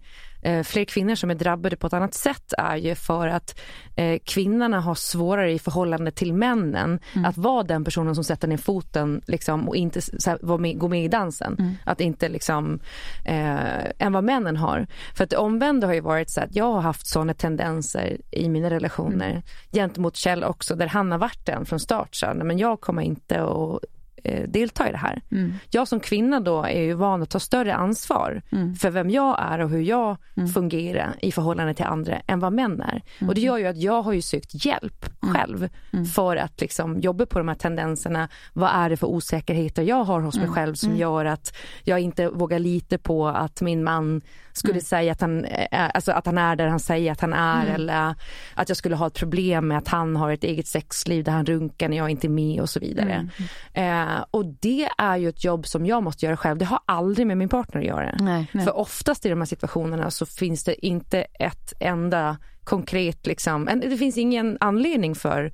[0.65, 3.61] fler kvinnor som är drabbade på ett annat sätt är ju för att
[3.97, 8.57] eh, kvinnorna har svårare i förhållande till männen att vara den personen som sätter ner
[8.57, 11.77] foten liksom, och inte här, med, gå med i dansen.
[11.85, 12.81] Att inte liksom,
[13.25, 14.87] eh, än vad männen har.
[15.15, 18.49] För att det omvända har ju varit så att jag har haft sådana tendenser i
[18.49, 19.43] mina relationer
[19.73, 22.15] gentemot Kjell också där han har varit den från start.
[22.15, 23.81] Så, men jag kommer inte att
[24.27, 25.23] eh, delta i det här.
[25.71, 28.43] Jag som kvinna då är ju van att ta större ansvar
[28.79, 30.17] för vem jag är och hur jag
[30.55, 33.03] fungerar i förhållande till andra än vad män är.
[33.29, 35.69] Och det gör ju att jag har ju sökt hjälp själv
[36.15, 38.29] för att liksom jobba på de här tendenserna.
[38.53, 42.29] Vad är det för osäkerheter jag har hos mig själv som gör att jag inte
[42.29, 44.23] vågar lita på att min man
[44.57, 47.67] skulle säga att han, är, alltså att han är där han säger att han är
[47.67, 48.15] eller
[48.55, 51.47] att jag skulle ha ett problem med att han har ett eget sexliv där han
[51.47, 53.29] runkar när jag inte är med och så vidare.
[53.73, 56.59] Eh, och det är ju ett jobb som jag måste göra själv.
[56.59, 58.17] Det har aldrig med min partner att göra.
[58.21, 58.47] Nej.
[58.53, 63.81] För oftast i de här situationerna så finns det inte ett enda konkret, liksom, en,
[63.81, 65.53] det finns ingen anledning för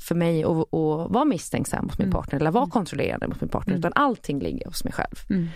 [0.00, 3.74] för mig att, att vara misstänksam mot min partner eller vara kontrollerande mot min partner
[3.74, 5.16] utan allting ligger hos mig själv.
[5.30, 5.48] Ehm,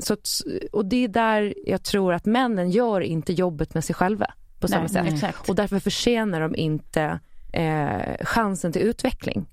[0.00, 0.28] så att,
[0.72, 4.26] och det är där jag tror att männen gör inte jobbet med sig själva
[4.60, 5.12] på samma Nej, sätt.
[5.12, 5.48] exakt.
[5.48, 7.18] Och därför förtjänar de inte
[7.52, 9.46] eh, chansen till utveckling.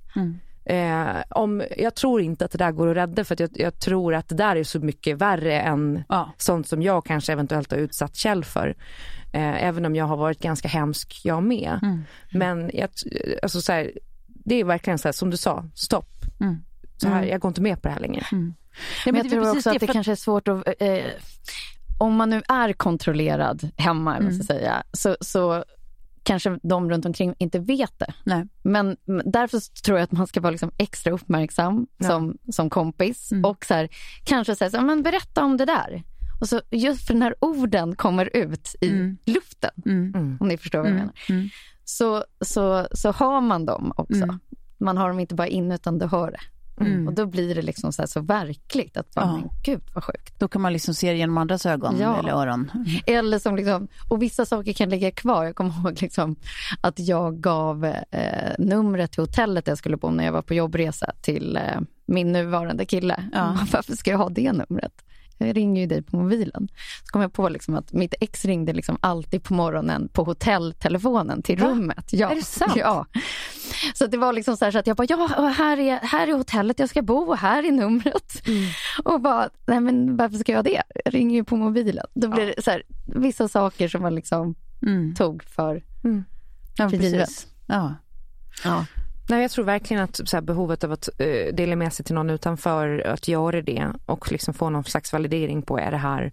[0.65, 3.79] Eh, om, jag tror inte att det där går att rädda för att jag, jag
[3.79, 6.31] tror att det där är så mycket värre än Ja.
[6.37, 8.67] sånt som jag kanske eventuellt har utsatt Kjell för.
[9.33, 11.79] Eh, även om jag har varit ganska hemsk jag med.
[12.33, 12.89] Men jag,
[13.43, 13.91] alltså så här,
[14.27, 16.09] det är verkligen så här, som du sa, stopp.
[16.97, 18.25] Så här, Jag går inte med på det här längre.
[19.05, 20.67] Men men jag tror också att det för kanske är svårt att...
[20.79, 21.03] Eh,
[21.99, 24.33] om man nu är kontrollerad hemma, mm.
[24.33, 25.63] ska säga, så, så
[26.23, 28.13] kanske de runt omkring inte vet det.
[28.23, 28.47] Nej.
[28.63, 33.65] Men därför tror jag att man ska vara liksom extra uppmärksam som, som kompis och
[33.65, 33.89] så här,
[34.23, 36.03] kanske säga så här, men berätta om det där.
[36.41, 39.17] Och så just för när orden kommer ut i Mm.
[39.25, 40.37] luften, Mm.
[40.39, 40.99] om ni förstår vad jag Mm.
[41.05, 41.49] menar, Mm.
[41.85, 44.23] så, så, så har man dem också.
[44.23, 44.39] Mm.
[44.77, 46.39] Man har dem inte bara in utan du hör det.
[46.79, 47.07] Mm.
[47.07, 49.31] Och då blir det liksom så, här så verkligt att bara, Ja.
[49.37, 50.39] men gud vad sjukt.
[50.39, 52.19] Då kan man liksom se det genom andras ögon Ja.
[52.19, 52.71] eller öron.
[53.05, 55.43] Eller som liksom, och vissa saker kan ligga kvar.
[55.45, 56.35] Jag kommer ihåg liksom
[56.81, 61.11] att jag gav eh, numret till hotellet jag skulle bo när jag var på jobbresa
[61.21, 61.61] till eh,
[62.05, 63.29] min nuvarande kille.
[63.33, 63.57] Ja.
[63.73, 64.93] Varför ska jag ha det numret?
[65.37, 66.67] Jag ringer ju dig på mobilen.
[67.03, 71.41] Så kom jag på liksom att mitt ex ringde liksom alltid på morgonen på hotelltelefonen
[71.41, 72.05] till rummet.
[72.11, 72.31] Ja.
[72.31, 72.73] Är det sant?
[72.75, 73.05] Ja.
[73.93, 76.33] Så det var liksom så, här så att jag bara, ja, här är, här är
[76.33, 78.47] hotellet jag ska bo och här är numret.
[78.47, 78.63] Mm.
[79.03, 80.83] Och bara, nej men varför ska jag det?
[81.05, 82.05] Jag ringer ju på mobilen.
[82.13, 84.55] Då blir det så här, vissa saker som man liksom
[84.85, 85.15] Mm.
[85.15, 85.83] tog för
[86.77, 87.47] Ja, för givet.
[87.65, 87.95] Ja.
[88.63, 88.85] Ja.
[89.29, 92.15] Nej, jag tror verkligen att så här, behovet av att eh, dela med sig till
[92.15, 96.31] någon utanför, att göra det och liksom få någon slags validering på, är det här,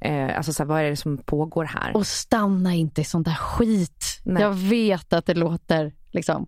[0.00, 1.96] eh, alltså så här, vad är det som pågår här?
[1.96, 4.20] Och stanna inte i sån där skit.
[4.24, 4.42] Nej.
[4.42, 6.46] Jag vet att det låter liksom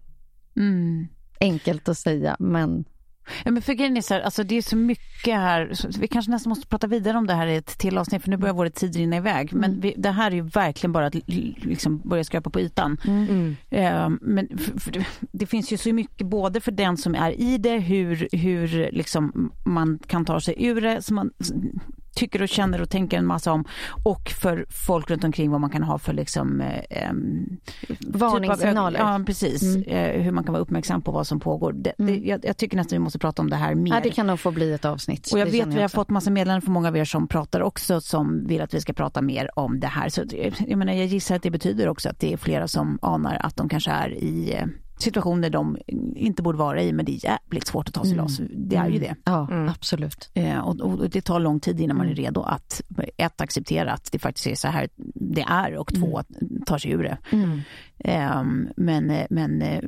[0.56, 1.06] Mm.
[1.40, 2.84] enkelt att säga, men
[3.44, 6.08] Ja, men för grejen är så här, alltså det är så mycket här, så vi
[6.08, 8.54] kanske nästan måste prata vidare om det här i ett till avsnitt för nu börjar
[8.54, 9.52] vår tid rinna iväg.
[9.52, 12.96] Men vi, det här är ju verkligen bara att liksom börja skrapa på ytan.
[13.06, 13.56] Mm.
[13.70, 17.40] Eh, men för, för det, det finns ju så mycket både för den som är
[17.40, 21.30] i det, hur, hur liksom man kan ta sig ur det, som man
[22.14, 23.64] tycker och känner och tänker en massa om
[24.04, 27.12] och för folk runt omkring vad man kan ha för liksom eh,
[28.00, 28.98] Varningssignaler.
[28.98, 29.62] Typ av, ja, precis.
[29.62, 29.82] Mm.
[29.82, 31.72] Eh, hur man kan vara uppmärksam på vad som pågår.
[31.72, 33.92] Det, det, jag, jag tycker nästan vi måste prata om det här mer.
[33.92, 35.32] ja, det kan nog få bli ett avsnitt.
[35.32, 35.94] Och jag Det vet vi har också.
[35.94, 38.92] fått massa meddelanden från många av er som pratar också som vill att vi ska
[38.92, 40.08] prata mer om det här.
[40.08, 40.22] Så
[40.58, 43.56] jag, menar, jag gissar att det betyder också att det är flera som anar att
[43.56, 44.66] de kanske är i eh,
[44.98, 45.76] situationer de
[46.16, 48.22] inte borde vara i men det är jävligt svårt att ta sig Mm.
[48.24, 48.40] loss.
[48.50, 49.14] Det är ju det.
[49.24, 50.30] Ja, absolut.
[50.34, 52.18] Eh, och, och det tar lång tid innan man Mm.
[52.18, 52.80] är redo att
[53.16, 56.26] ett, acceptera att det faktiskt är så här det är och två, att
[56.66, 57.18] ta sig ur det.
[57.32, 57.60] Mm.
[57.98, 59.80] Ehm, men eh, men eh,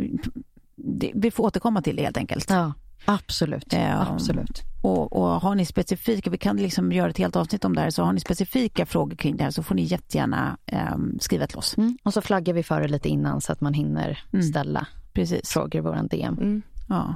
[0.76, 2.50] det, vi får återkomma till det helt enkelt.
[2.50, 2.72] Ja,
[3.04, 3.72] absolut.
[3.72, 4.06] Ja.
[4.14, 4.62] absolut.
[4.86, 7.90] Och, och har ni specifika, vi kan liksom göra ett helt avsnitt om det här,
[7.90, 11.58] så har ni specifika frågor kring det här så får ni jättegärna ehm, skriva till
[11.58, 11.76] oss.
[11.76, 11.98] Mm.
[12.02, 14.42] Och så flaggar vi för det lite innan så att man hinner Mm.
[14.42, 15.50] ställa Precis.
[15.50, 16.34] frågor i våran DM.
[16.40, 16.62] Mm.
[16.88, 17.14] Ja.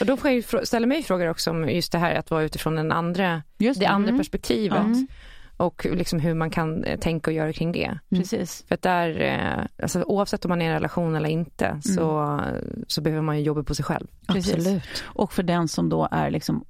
[0.00, 2.76] Och då får jag ställa mig frågor också om just det här att vara utifrån
[2.76, 4.18] den andra, Just det andra Mm.
[4.18, 4.78] perspektivet.
[4.78, 5.06] Mm.
[5.56, 7.98] Och liksom hur man kan eh, tänka och göra kring det.
[8.10, 8.64] Precis.
[8.68, 12.40] För att där, eh, alltså, oavsett om man är i en relation eller inte, så,
[12.86, 14.06] så behöver man ju jobba på sig själv.
[14.26, 14.54] Precis.
[14.54, 14.82] Absolut.
[15.04, 16.64] Och för den som då är liksom,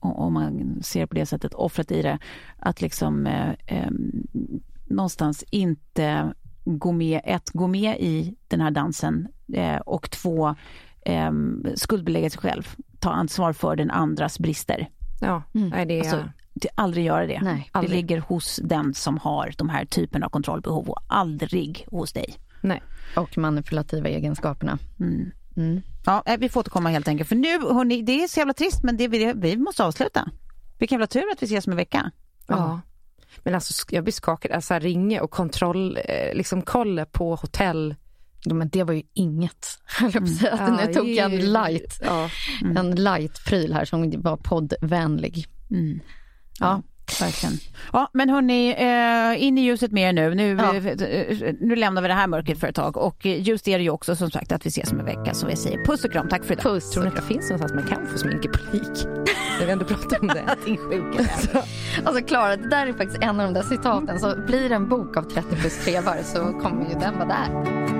[0.00, 2.18] om man ser på det sättet, offret i det,
[2.58, 4.26] att liksom eh, ehm,
[4.86, 10.54] någonstans inte gå med, ett, gå med i den här dansen eh, och två,
[11.00, 11.32] eh,
[11.74, 12.68] skuldbelägga sig själv,
[12.98, 14.88] ta ansvar för den andras brister.
[15.20, 15.88] Ja, Mm.
[15.88, 16.00] det är...
[16.00, 17.40] Alltså, det, aldrig göra det.
[17.42, 17.96] Nej, det aldrig.
[17.96, 22.34] ligger hos den som har de här typen av kontrollbehov och aldrig hos dig.
[22.60, 22.82] nej.
[23.16, 24.78] Och manipulativa egenskaperna.
[25.00, 25.30] Mm.
[25.56, 25.82] Mm.
[26.06, 27.28] Ja, eh, vi får återkomma helt enkelt.
[27.28, 30.28] För nu, hörni, det är så jävla trist men det, vi, vi måste avsluta.
[30.78, 32.10] Vilken jävla tur att vi ses om en vecka.
[32.46, 32.80] Ja.
[33.44, 37.94] Men alltså jag blir skakad, alltså ringa och kontroll, eh, liksom kolla på hotell.
[38.44, 39.66] Ja, men det var ju inget.
[39.98, 40.56] höll jag på att säga.
[40.58, 42.30] Ja, nu tog jag en light, Ja.
[42.76, 45.46] en light-pryl här som var poddvänlig.
[45.70, 46.00] Mm.
[46.60, 46.82] Ja.
[47.20, 47.54] Verkligen.
[47.92, 50.34] Ja, men hörni, eh, in i ljuset med er nu.
[50.34, 50.74] Nu, Ja.
[51.06, 52.96] eh, nu lämnar vi det här mörkret för ett tag.
[52.96, 55.34] Och eh, just är det ju också som sagt att vi ses om en vecka.
[55.34, 56.28] Så vi säger puss och kram.
[56.28, 56.62] Tack för idag.
[56.64, 56.90] Puss.
[56.90, 59.06] Tror ni att det finns någonstans man kan få sminkepolik?
[59.60, 60.44] När vi ändå pratar om det.
[60.64, 61.30] Din sjuka.
[62.04, 64.20] Alltså Klara, det där är faktiskt en av de där citaten.
[64.20, 67.99] Så blir det en bok av 30 plus trevar så kommer ju den vara där.